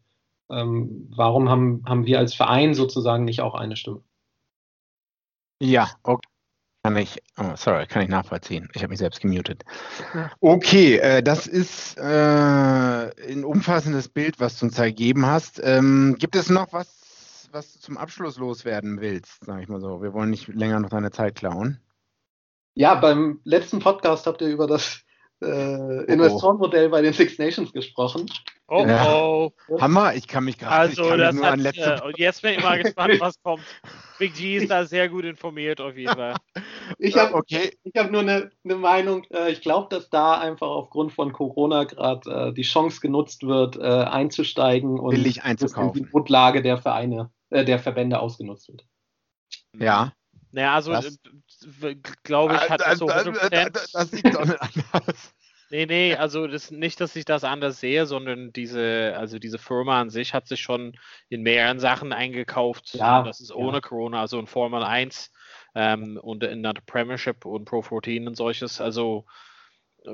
[0.49, 4.01] ähm, warum haben, haben wir als Verein sozusagen nicht auch eine Stimme?
[5.61, 6.27] Ja, okay.
[6.83, 8.69] Kann ich, oh, sorry, kann ich nachvollziehen.
[8.73, 9.63] Ich habe mich selbst gemutet.
[10.39, 15.59] Okay, äh, das ist äh, ein umfassendes Bild, was du uns ergeben hast.
[15.61, 20.01] Ähm, gibt es noch was, was du zum Abschluss loswerden willst, sage ich mal so?
[20.01, 21.81] Wir wollen nicht länger noch deine Zeit klauen.
[22.75, 25.01] Ja, beim letzten Podcast habt ihr über das
[25.41, 28.25] äh, Investorenmodell bei den Six Nations gesprochen.
[28.67, 29.15] Oh, Ja.
[29.15, 29.51] oh.
[29.79, 32.17] Hammer, ich kann mich gerade Also, ich kann das nur hat, an letzte äh, und
[32.19, 33.63] jetzt bin ich mal gespannt, was kommt.
[34.19, 36.35] Big G ist da sehr gut informiert, auf jeden Fall.
[36.97, 39.23] Ich habe Okay, ich hab nur eine eine Meinung.
[39.33, 43.77] Äh, ich glaube, dass da einfach aufgrund von Corona gerade äh, die Chance genutzt wird,
[43.77, 46.03] äh, einzusteigen und billig einzukaufen.
[46.03, 48.85] die Notlage der Vereine, äh, der Verbände ausgenutzt wird.
[49.77, 50.13] Ja.
[50.51, 51.17] Naja, also, Was?
[52.23, 53.69] Glaube ich, hat das so äh, äh, 100%.
[53.71, 55.33] das- Das sieht doch nicht anders.
[55.71, 60.01] Nee, nee, also das, nicht, dass ich das anders sehe, sondern diese, also diese Firma
[60.01, 60.97] an sich hat sich schon
[61.29, 62.95] in mehreren Sachen eingekauft.
[62.95, 63.55] Ja, das ist ja.
[63.55, 65.31] ohne Corona, also in Formel 1
[65.75, 68.81] ähm, und in der Premiership und Pro 14 und solches.
[68.81, 69.27] Also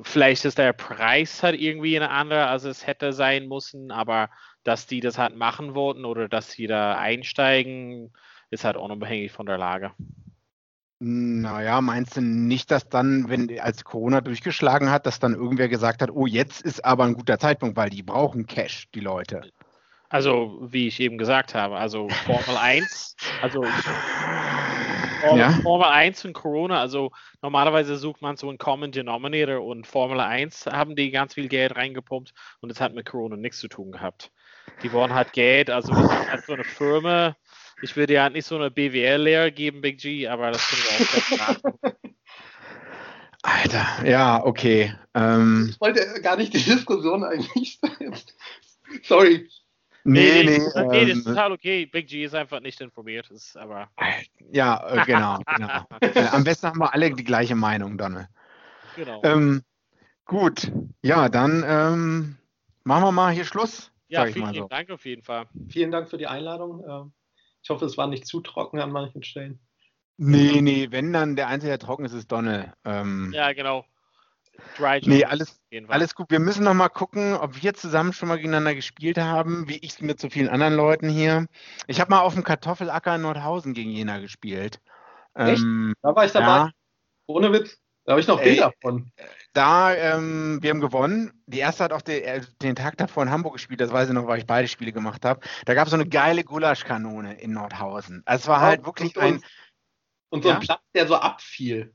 [0.02, 4.30] vielleicht ist der Preis halt irgendwie ein anderer, als es hätte sein müssen, aber
[4.66, 8.12] dass die das halt machen wollten oder dass sie da einsteigen,
[8.50, 9.94] ist halt unabhängig von der Lage.
[11.00, 16.02] Naja, meinst du nicht, dass dann, wenn als Corona durchgeschlagen hat, dass dann irgendwer gesagt
[16.02, 19.42] hat, oh, jetzt ist aber ein guter Zeitpunkt, weil die brauchen Cash, die Leute.
[20.08, 23.64] Also, wie ich eben gesagt habe, also Formel 1, also
[25.22, 25.50] Formel, Ja.
[25.62, 30.68] Formel 1 und Corona, also normalerweise sucht man so einen Common Denominator und Formel 1
[30.68, 34.32] haben die ganz viel Geld reingepumpt und das hat mit Corona nichts zu tun gehabt.
[34.84, 37.36] Die wollen halt Geld, also das ist halt so eine Firma.
[37.82, 41.48] Ich würde ja nicht so eine BWL-Lehre geben, Big G, aber das können wir auch
[41.64, 42.16] nachgucken.
[43.46, 44.96] Alter, ja, okay.
[45.14, 47.80] Ähm, Ich wollte gar nicht die Diskussion eigentlich.
[49.04, 49.48] Sorry.
[50.04, 50.62] nee, nee.
[50.74, 51.86] okay, das ist ähm, total okay.
[51.86, 53.90] Big G ist einfach nicht informiert, das ist aber
[54.52, 55.86] ja, äh, genau, genau.
[56.02, 58.30] Äh, am besten haben wir alle die gleiche Meinung, Donne.
[58.96, 59.22] genau.
[59.24, 59.62] Ähm,
[60.26, 60.72] gut,
[61.04, 62.38] ja, dann ähm,
[62.84, 63.92] machen wir mal hier Schluss.
[64.08, 64.62] ja, vielen mal so.
[64.62, 65.46] lieben Dank auf jeden Fall.
[65.70, 67.12] Vielen Dank für die Einladung.
[67.66, 69.60] Ich hoffe, es war nicht zu trocken an manchen Stellen.
[70.18, 72.76] Nee, nee, wenn dann der Einzige, der trocken ist, ist Donne.
[72.86, 73.86] Ähm, Ja, genau.
[74.78, 76.30] Dry nee, alles, alles gut.
[76.30, 80.00] Wir müssen noch mal gucken, ob wir zusammen schon mal gegeneinander gespielt haben, wie ich
[80.00, 81.48] mit so vielen anderen Leuten hier.
[81.88, 84.80] Ich habe mal auf dem Kartoffelacker in Nordhausen gegen Jena gespielt.
[85.34, 85.60] Echt?
[85.64, 86.46] Ähm, Da war ich dabei.
[86.46, 86.72] ja,
[87.26, 87.82] Ohne Witz.
[88.06, 88.52] Da habe ich noch Ey.
[88.52, 89.12] Bilder von.
[89.54, 91.34] da, ähm, wir haben gewonnen.
[91.48, 94.14] Die erste hat auch den, äh, den Tag davor in Hamburg gespielt, das weiß ich
[94.14, 95.40] noch, weil ich beide Spiele gemacht habe.
[95.66, 98.22] Da gab es so eine geile Gulaschkanone in Nordhausen.
[98.26, 99.44] Also es war halt wirklich und, ein,
[100.30, 100.56] und, so Ja?
[100.56, 101.94] ein Platz, der so abfiel.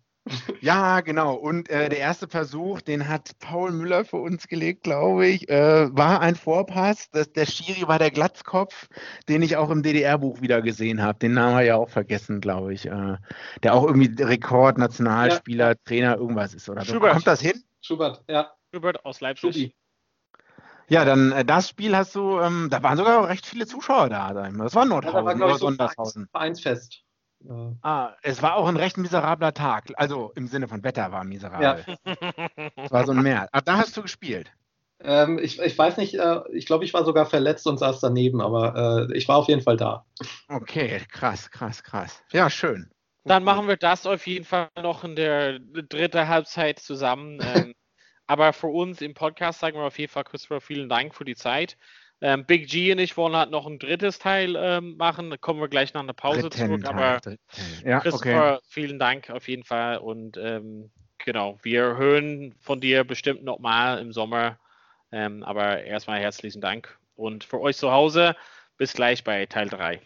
[0.61, 1.35] Ja, genau.
[1.35, 5.89] Und äh, der erste Versuch, den hat Paul Müller für uns gelegt, glaube ich, äh,
[5.97, 7.11] war ein Vorpass.
[7.11, 8.89] Das, der Schiri war der Glatzkopf,
[9.29, 11.18] den ich auch im DDR-Buch wieder gesehen habe.
[11.18, 12.87] Den Namen haben wir ja auch vergessen, glaube ich.
[12.87, 13.16] Äh,
[13.62, 16.95] der auch irgendwie Rekord, Nationalspieler, Trainer, irgendwas ist oder so.
[16.95, 17.12] Schubert.
[17.12, 17.62] Kommt das hin?
[17.81, 18.53] Schubert, ja.
[18.75, 19.55] Hubert aus Leipzig.
[19.55, 19.75] Schubi.
[20.89, 24.49] Ja, dann äh, das Spiel hast du, ähm, da waren sogar recht viele Zuschauer da.
[24.49, 24.57] ich.
[24.57, 26.29] Das war Ja, Nordhausen da war, glaube oder ich, so Sondershausen.
[26.31, 27.05] Vereinsfest.
[27.49, 29.93] Äh, Ah, es war auch ein recht miserabler Tag.
[29.97, 31.84] Also im Sinne von Wetter war miserabel.
[32.76, 33.49] Es war so ein Meer.
[33.53, 34.53] Ah, da hast du gespielt.
[35.03, 38.41] Ähm, ich, ich weiß nicht, äh, ich glaube, ich war sogar verletzt und saß daneben,
[38.43, 40.05] aber äh, ich war auf jeden Fall da.
[40.49, 42.22] Okay, krass, krass, krass.
[42.32, 42.91] Ja, schön.
[43.24, 47.38] Dann machen wir das auf jeden Fall noch in der dritten Halbzeit zusammen.
[47.43, 47.74] ähm,
[48.26, 51.36] aber für uns im Podcast sagen wir auf jeden Fall, Christopher, vielen Dank für die
[51.36, 51.76] Zeit.
[52.23, 55.31] Ähm, Big G und ich wollen halt noch ein drittes Teil ähm, machen.
[55.31, 56.85] Da kommen wir gleich nach einer Pause Dritten zurück.
[56.85, 57.21] Teil, Aber
[57.85, 58.11] ja, okay.
[58.11, 59.99] Christopher, vielen Dank auf jeden Fall.
[59.99, 60.91] Und ähm,
[61.25, 64.59] genau, wir hören von dir bestimmt nochmal im Sommer.
[65.12, 66.99] Ähm, aber erstmal herzlichen Dank.
[67.16, 68.37] Und für euch zu Hause,
[68.77, 70.01] bis gleich bei Teil 3.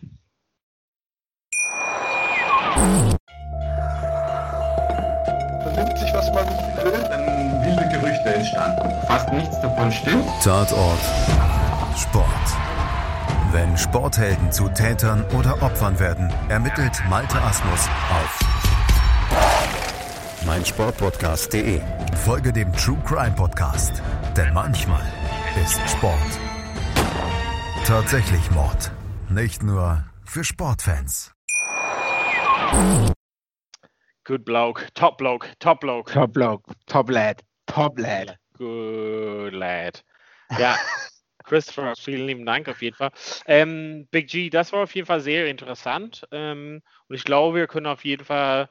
[5.62, 9.07] vernimmt sich, was man will, dann wilde Gerüchte entstanden.
[9.07, 10.27] Fast nichts davon stimmt.
[10.43, 11.01] Tatort
[11.97, 12.26] Sport.
[13.53, 18.40] Wenn Sporthelden zu Tätern oder Opfern werden, ermittelt Malte Asmus auf
[20.47, 21.80] meinsportpodcast.de.
[22.24, 24.03] Folge dem True Crime Podcast,
[24.36, 25.03] denn manchmal
[25.62, 26.18] ist Sport
[27.84, 28.90] tatsächlich Mord.
[29.28, 31.32] Nicht nur für Sportfans.
[34.24, 36.11] Good bloke, top bloke, top bloke.
[36.12, 38.38] Top Bloke, Top Lad, Top Lad.
[38.57, 40.03] Good lad.
[40.59, 40.76] Ja,
[41.45, 43.11] Christopher, vielen lieben Dank auf jeden Fall.
[43.47, 46.26] Ähm, Big G, das war auf jeden Fall sehr interessant.
[46.32, 48.70] Ähm, und ich glaube, wir können auf jeden Fall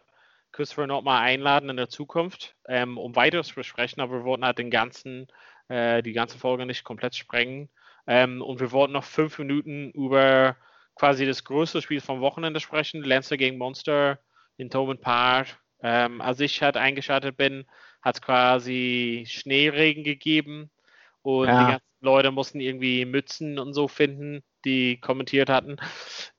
[0.51, 4.01] Christopher nochmal einladen in der Zukunft, ähm, um weiteres zu besprechen.
[4.01, 5.27] Aber wir wollten halt den ganzen,
[5.67, 7.69] äh, die ganze Folge nicht komplett sprengen.
[8.07, 10.57] Ähm, und wir wollten noch fünf Minuten über
[10.95, 13.03] quasi das größte Spiel vom Wochenende sprechen.
[13.03, 14.19] Lancer gegen Monster
[14.57, 15.59] in Thomond Park.
[15.81, 17.65] Ähm, als ich halt eingeschaltet bin,
[18.01, 20.71] hat es quasi Schneeregen gegeben
[21.21, 21.59] und Ja.
[21.59, 25.77] die ganzen Leute mussten irgendwie Mützen und so finden, die kommentiert hatten.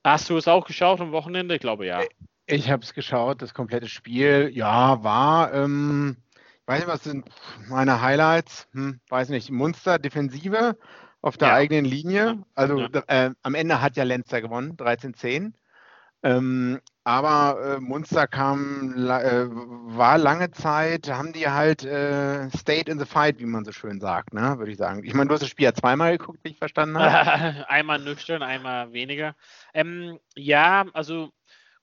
[0.03, 1.55] Hast du es auch geschaut am Wochenende?
[1.55, 2.01] Ich glaube ja.
[2.47, 4.51] Ich habe es geschaut, das komplette Spiel.
[4.53, 6.17] Ja, war, ähm,
[6.67, 7.25] weiß nicht, was sind
[7.67, 8.67] meine Highlights?
[8.73, 9.49] Hm, weiß nicht.
[9.49, 10.77] Munster Defensive
[11.21, 11.53] auf der Ja.
[11.55, 12.43] eigenen Linie.
[12.53, 13.03] Also Ja.
[13.07, 15.57] äh, am Ende hat ja Lenzer gewonnen, 13-10.
[16.21, 22.99] Ähm, aber äh, Munster kam, äh, war lange Zeit, haben die halt äh, stayed in
[22.99, 25.03] the fight, wie man so schön sagt, ne, würde ich sagen.
[25.05, 27.67] Ich meine, du hast das Spiel ja zweimal geguckt, wie ich verstanden habe.
[27.69, 29.35] einmal nüchtern, einmal weniger.
[29.73, 31.31] Ähm, ja, also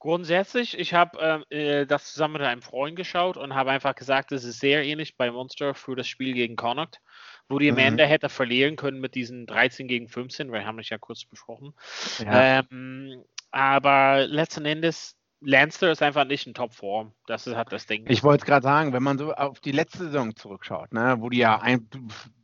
[0.00, 4.44] grundsätzlich, ich habe äh, das zusammen mit einem Freund geschaut und habe einfach gesagt, es
[4.44, 7.00] ist sehr ähnlich bei Monster für das Spiel gegen Connacht,
[7.48, 7.80] wo die am Mhm.
[7.80, 11.74] Ende hätte verlieren können mit diesen 13 gegen 15, wir haben das ja kurz besprochen.
[12.18, 12.60] Ja.
[12.60, 17.12] Ähm, aber letzten Endes, Lancer ist einfach nicht in Topform.
[17.26, 18.04] Das ist halt das Ding.
[18.08, 21.30] Ich wollte es gerade sagen, wenn man so auf die letzte Saison zurückschaut, ne, wo
[21.30, 21.88] die ja ein,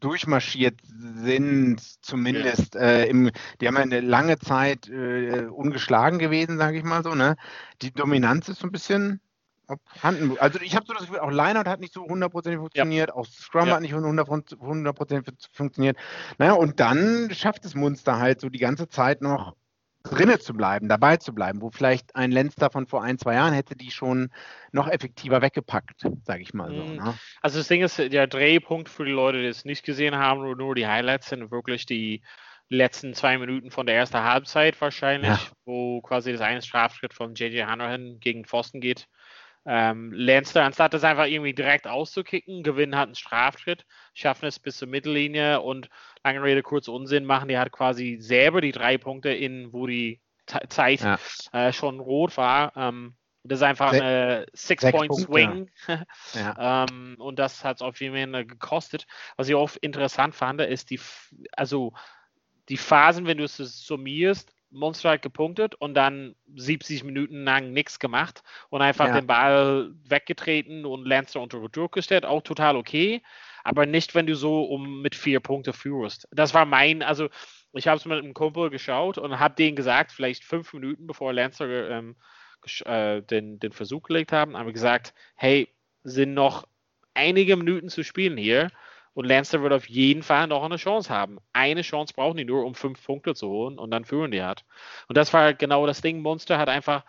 [0.01, 3.31] durchmarschiert sind, zumindest äh, im,
[3.61, 7.37] die haben ja eine lange Zeit äh, ungeschlagen gewesen, sage ich mal so, ne?
[7.83, 9.21] Die Dominanz ist so ein bisschen
[9.69, 10.37] abhanden.
[10.41, 13.69] Also ich habe so das Gefühl, auch Lineout hat nicht so hundertprozentig funktioniert, auch Scrum
[13.69, 13.75] Ja.
[13.77, 15.97] hat nicht hundertprozentig funktioniert.
[16.39, 19.55] Naja, und dann schafft es Munster halt so die ganze Zeit noch
[20.05, 23.53] drinne zu bleiben, dabei zu bleiben, wo vielleicht ein Lenster von vor ein, zwei Jahren
[23.53, 24.31] hätte die schon
[24.73, 26.85] noch effektiver weggepackt, sage ich mal so.
[26.85, 26.97] Mhm.
[26.97, 27.15] Ne?
[27.43, 30.57] Also das Ding ist, der Drehpunkt für die Leute, die es nicht gesehen haben, nur,
[30.57, 32.23] nur die Highlights sind wirklich die
[32.71, 35.41] letzten zwei Minuten von der ersten Halbzeit wahrscheinlich, Ja.
[35.65, 39.09] wo quasi das eine Strafschritt von JJ Hanrahan gegen Pfosten geht.
[39.71, 44.79] Ähm, Lanster, anstatt das einfach irgendwie direkt auszukicken, gewinnen hat einen Strafschritt, schaffen es bis
[44.79, 45.91] zur Mittellinie und
[46.25, 50.21] lange Rede, kurz Unsinn machen, die hat quasi selber die drei Punkte in, wo die
[50.47, 51.19] Ze- Zeit Ja.
[51.53, 52.73] äh, schon rot war.
[52.77, 53.15] Ähm,
[53.45, 55.71] das ist einfach Se- eine Six-Point-Swing.
[55.87, 56.05] Ja.
[56.89, 59.07] Ähm, und das hat es auf jeden Fall gekostet.
[59.37, 61.01] Was ich auch interessant fand, ist die,
[61.53, 61.93] also
[62.71, 67.99] die Phasen, wenn du es summierst, Monster hat gepunktet und dann 70 Minuten lang nichts
[67.99, 69.15] gemacht und einfach Ja.
[69.15, 73.23] den Ball weggetreten und Lancer unter Druck gestellt, auch total okay,
[73.65, 76.29] aber nicht, wenn du so um mit vier Punkte führst.
[76.31, 77.29] Das war mein, also
[77.73, 81.33] ich habe es mit einem Kumpel geschaut und habe denen gesagt, vielleicht fünf Minuten bevor
[81.33, 82.17] Lancer ähm,
[82.85, 85.69] äh, den, den Versuch gelegt haben, haben wir gesagt, hey,
[86.03, 86.67] sind noch
[87.15, 88.69] einige Minuten zu spielen hier
[89.19, 91.39] und Lancer wird auf jeden Fall noch eine Chance haben.
[91.53, 94.65] Eine Chance brauchen die nur, um fünf Punkte zu holen und dann führen die halt.
[95.09, 96.23] Und das war genau das Ding.
[96.23, 97.05] Monster hat einfach,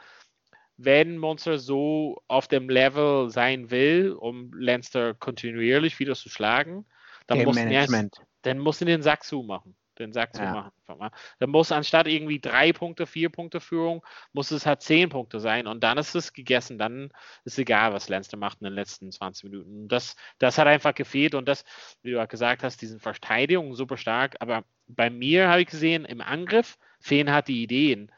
[0.76, 6.88] wenn Monster so auf dem Level sein will, um Lancer kontinuierlich wieder zu schlagen,
[7.28, 9.76] dann Game muss er erst, dann muss er den Sack zumachen.
[10.00, 10.72] Den Sack Ja.
[10.88, 11.12] einfach mal.
[11.40, 15.68] Dann muss anstatt irgendwie drei Punkte, vier Punkte Führung, muss es halt zehn Punkte sein
[15.68, 16.78] und dann ist es gegessen.
[16.78, 17.12] Dann
[17.44, 19.84] ist egal, was Lanster macht in den letzten 20 Minuten.
[19.84, 21.66] Und Das, das hat einfach gefehlt und das,
[22.02, 24.38] wie du auch gesagt hast, diesen Verteidigung super stark.
[24.40, 28.12] Aber bei mir habe ich gesehen, im Angriff fehlen halt die Ideen.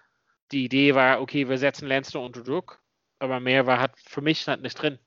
[0.51, 2.82] Die Idee war, okay, wir setzen Lanster unter Druck,
[3.19, 4.99] aber mehr war halt für mich halt nicht drin.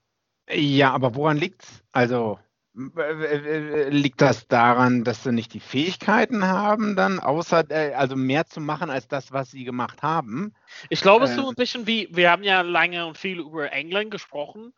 [0.50, 1.82] Ja, aber woran liegt's?
[1.92, 2.38] Also
[2.74, 8.60] liegt das daran, dass sie nicht die Fähigkeiten haben, dann außer äh, also mehr zu
[8.60, 10.54] machen als das, was sie gemacht haben?
[10.88, 11.42] Ich glaube, es ist Äh.
[11.42, 14.72] so ein bisschen wie, wir haben ja lange und viel über England gesprochen.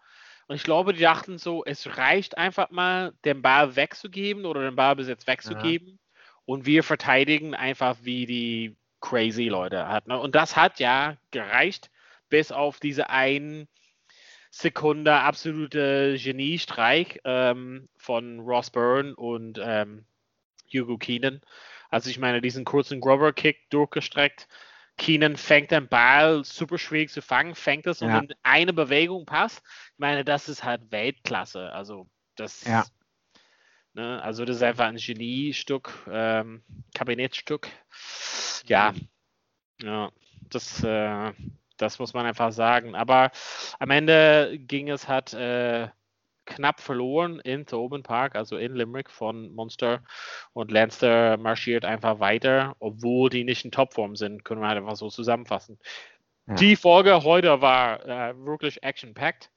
[0.48, 4.76] Und ich glaube, die dachten so, es reicht einfach mal, den Ball wegzugeben oder den
[4.76, 5.98] Ballbesitz wegzugeben.
[6.44, 10.06] Und wir verteidigen einfach wie die crazy Leute hat.
[10.06, 10.18] Ne?
[10.18, 11.90] Und das hat ja gereicht,
[12.28, 13.68] bis auf diese einen
[14.58, 20.06] Sekunde absolute Geniestreich ähm, von Ross Byrne und ähm,
[20.72, 21.42] Hugo Keenan.
[21.90, 24.48] Also ich meine, diesen kurzen Grubber-Kick durchgestreckt.
[24.96, 28.20] Keenan fängt den Ball super schwierig zu fangen, fängt es und Ja.
[28.20, 29.62] in eine Bewegung passt.
[29.92, 31.70] Ich meine, das ist halt Weltklasse.
[31.72, 32.86] Also das, Ja.
[33.92, 36.62] ne, also das ist einfach ein Geniestück, ähm,
[36.94, 37.68] Kabinettstück.
[38.64, 38.94] Ja,
[39.82, 40.10] ja,
[40.48, 41.32] das, äh,
[41.76, 42.94] das muss man einfach sagen.
[42.94, 43.30] Aber
[43.78, 45.88] am Ende ging es halt äh,
[46.46, 50.02] knapp verloren in Tobin Park, also in Limerick von Monster.
[50.52, 54.96] Und Lancer marschiert einfach weiter, obwohl die nicht in Topform sind, können wir halt einfach
[54.96, 55.78] so zusammenfassen.
[56.48, 56.54] Ja.
[56.54, 59.50] Die Folge heute war äh, wirklich action-packed.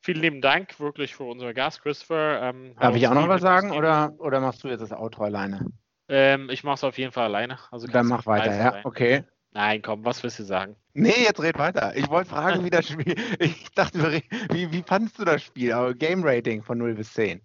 [0.00, 2.42] Vielen lieben Dank wirklich für unseren Gast, Christopher.
[2.42, 5.24] Ähm, hat Darf ich auch noch was sagen oder, oder machst du jetzt das Outro
[5.24, 5.66] alleine?
[6.08, 7.58] Ähm, ich mache es auf jeden Fall alleine.
[7.70, 8.80] Also Dann mach weiter, ja?
[8.84, 9.24] Okay.
[9.54, 10.76] Nein, komm, was willst du sagen?
[10.94, 11.96] Nee, jetzt red weiter.
[11.96, 13.14] Ich wollte fragen, wie das Spiel.
[13.38, 15.72] Ich dachte, wie, wie fandest du das Spiel?
[15.72, 17.40] Aber Game Rating von 0 bis 10.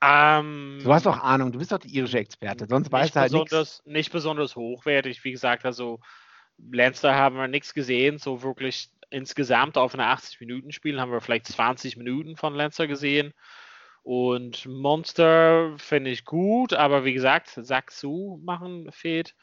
[0.00, 3.20] Ähm, Du hast doch Ahnung, du bist doch die irische Experte, sonst weißt nicht du
[3.20, 3.82] halt nichts.
[3.84, 5.22] nicht besonders hochwertig.
[5.24, 6.00] Wie gesagt, also
[6.70, 8.18] Lancer haben wir nichts gesehen.
[8.18, 13.32] So wirklich insgesamt auf einer 80-Minuten-Spiel haben wir vielleicht 20 Minuten von Lancer gesehen.
[14.02, 19.34] Und Monster finde ich gut, aber wie gesagt, Sack zu machen fehlt.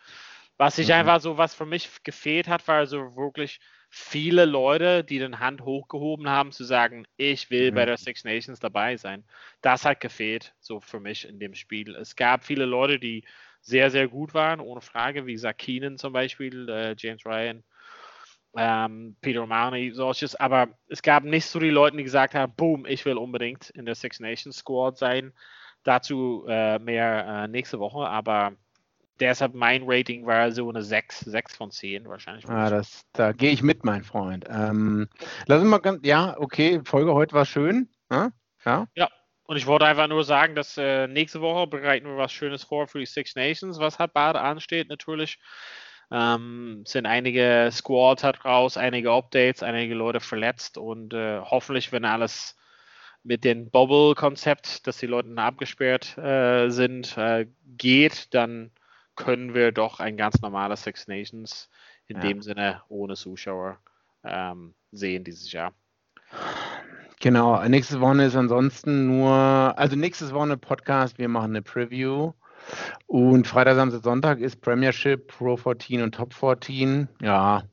[0.57, 0.93] Was ich Mhm.
[0.93, 5.61] einfach so, was für mich gefehlt hat, war so wirklich viele Leute, die den Hand
[5.61, 7.75] hochgehoben haben, zu sagen, ich will mhm.
[7.75, 9.25] bei der Six Nations dabei sein.
[9.61, 11.95] Das hat gefehlt, so für mich in dem Spiel.
[11.95, 13.25] Es gab viele Leute, die
[13.61, 17.63] sehr, sehr gut waren, ohne Frage, wie gesagt, Keenan zum Beispiel, äh, James Ryan,
[18.57, 22.85] ähm, Peter O'Malley, solches, aber es gab nicht so die Leute, die gesagt haben, boom,
[22.85, 25.33] ich will unbedingt in der Six Nations Squad sein.
[25.83, 28.55] Dazu äh, mehr äh, nächste Woche, aber
[29.19, 32.47] deshalb mein Rating war so eine 6, 6 von 10 wahrscheinlich.
[32.47, 34.45] Ah, das, da gehe ich mit, mein Freund.
[34.49, 35.07] Ähm,
[35.47, 37.89] lass uns mal ganz, ja, okay, Folge heute war schön.
[38.11, 38.31] Ja,
[38.65, 38.87] ja.
[38.95, 39.09] ja.
[39.47, 42.87] Und ich wollte einfach nur sagen, dass äh, nächste Woche bereiten wir was Schönes vor
[42.87, 45.39] für die Six Nations, was halt bald ansteht natürlich.
[46.11, 52.05] Ähm, sind einige Squads halt raus, einige Updates, einige Leute verletzt und äh, hoffentlich, wenn
[52.05, 52.55] alles
[53.23, 58.71] mit dem Bubble-Konzept, dass die Leute abgesperrt äh, sind, äh, geht, dann
[59.15, 61.69] können wir doch ein ganz normales Six Nations
[62.07, 62.21] in ja.
[62.23, 63.77] dem Sinne ohne Zuschauer
[64.23, 65.73] ähm, sehen dieses Jahr.
[67.19, 72.33] Genau, nächstes Woche ist ansonsten nur, also nächstes Woche Podcast, wir machen eine Preview.
[73.07, 77.07] Und Freitag, Samstag, Sonntag ist Premiership, Pro 14 und Top 14.
[77.21, 77.63] Ja,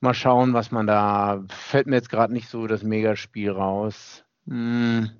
[0.00, 1.44] mal schauen, was man da.
[1.48, 4.24] Fällt mir jetzt gerade nicht so das Megaspiel raus.
[4.46, 5.10] Hm,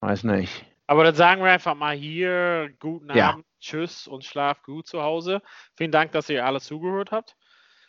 [0.00, 0.64] weiß nicht.
[0.86, 3.30] Aber dann sagen wir einfach mal hier guten ja.
[3.30, 5.42] Abend, tschüss und schlaf gut zu Hause.
[5.76, 7.36] Vielen Dank, dass ihr alle zugehört habt.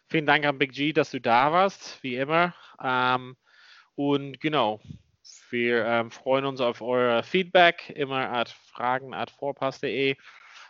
[0.07, 2.55] Vielen Dank an Big G, dass du da warst, wie immer.
[2.83, 3.37] Ähm,
[3.95, 4.79] und genau,
[5.49, 10.15] wir ähm, freuen uns auf euer Feedback, immer at fragen at vorpass.de.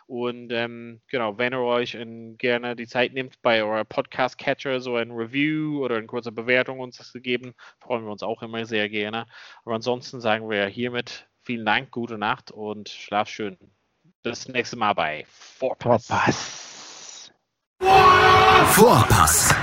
[0.06, 1.96] Und ähm, genau, wenn ihr euch
[2.36, 6.96] gerne die Zeit nehmt, bei eurer Podcast-Catcher so ein Review oder eine kurze Bewertung uns
[6.96, 9.26] zu geben, freuen wir uns auch immer sehr gerne.
[9.64, 13.56] Aber ansonsten sagen wir hiermit vielen Dank, gute Nacht und schlaf schön.
[14.22, 15.24] Bis nächste Mal bei
[15.58, 16.06] Vorpass.
[16.06, 17.32] Vorpass.
[18.72, 19.54] Vorpass.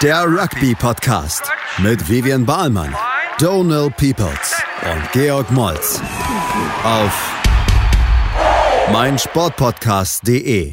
[0.00, 2.94] Der Rugby-Podcast mit Vivian Bahlmann,
[3.38, 6.00] Donald Peoples und Georg Moltz
[6.82, 7.32] auf
[8.90, 10.72] meinsportpodcast.de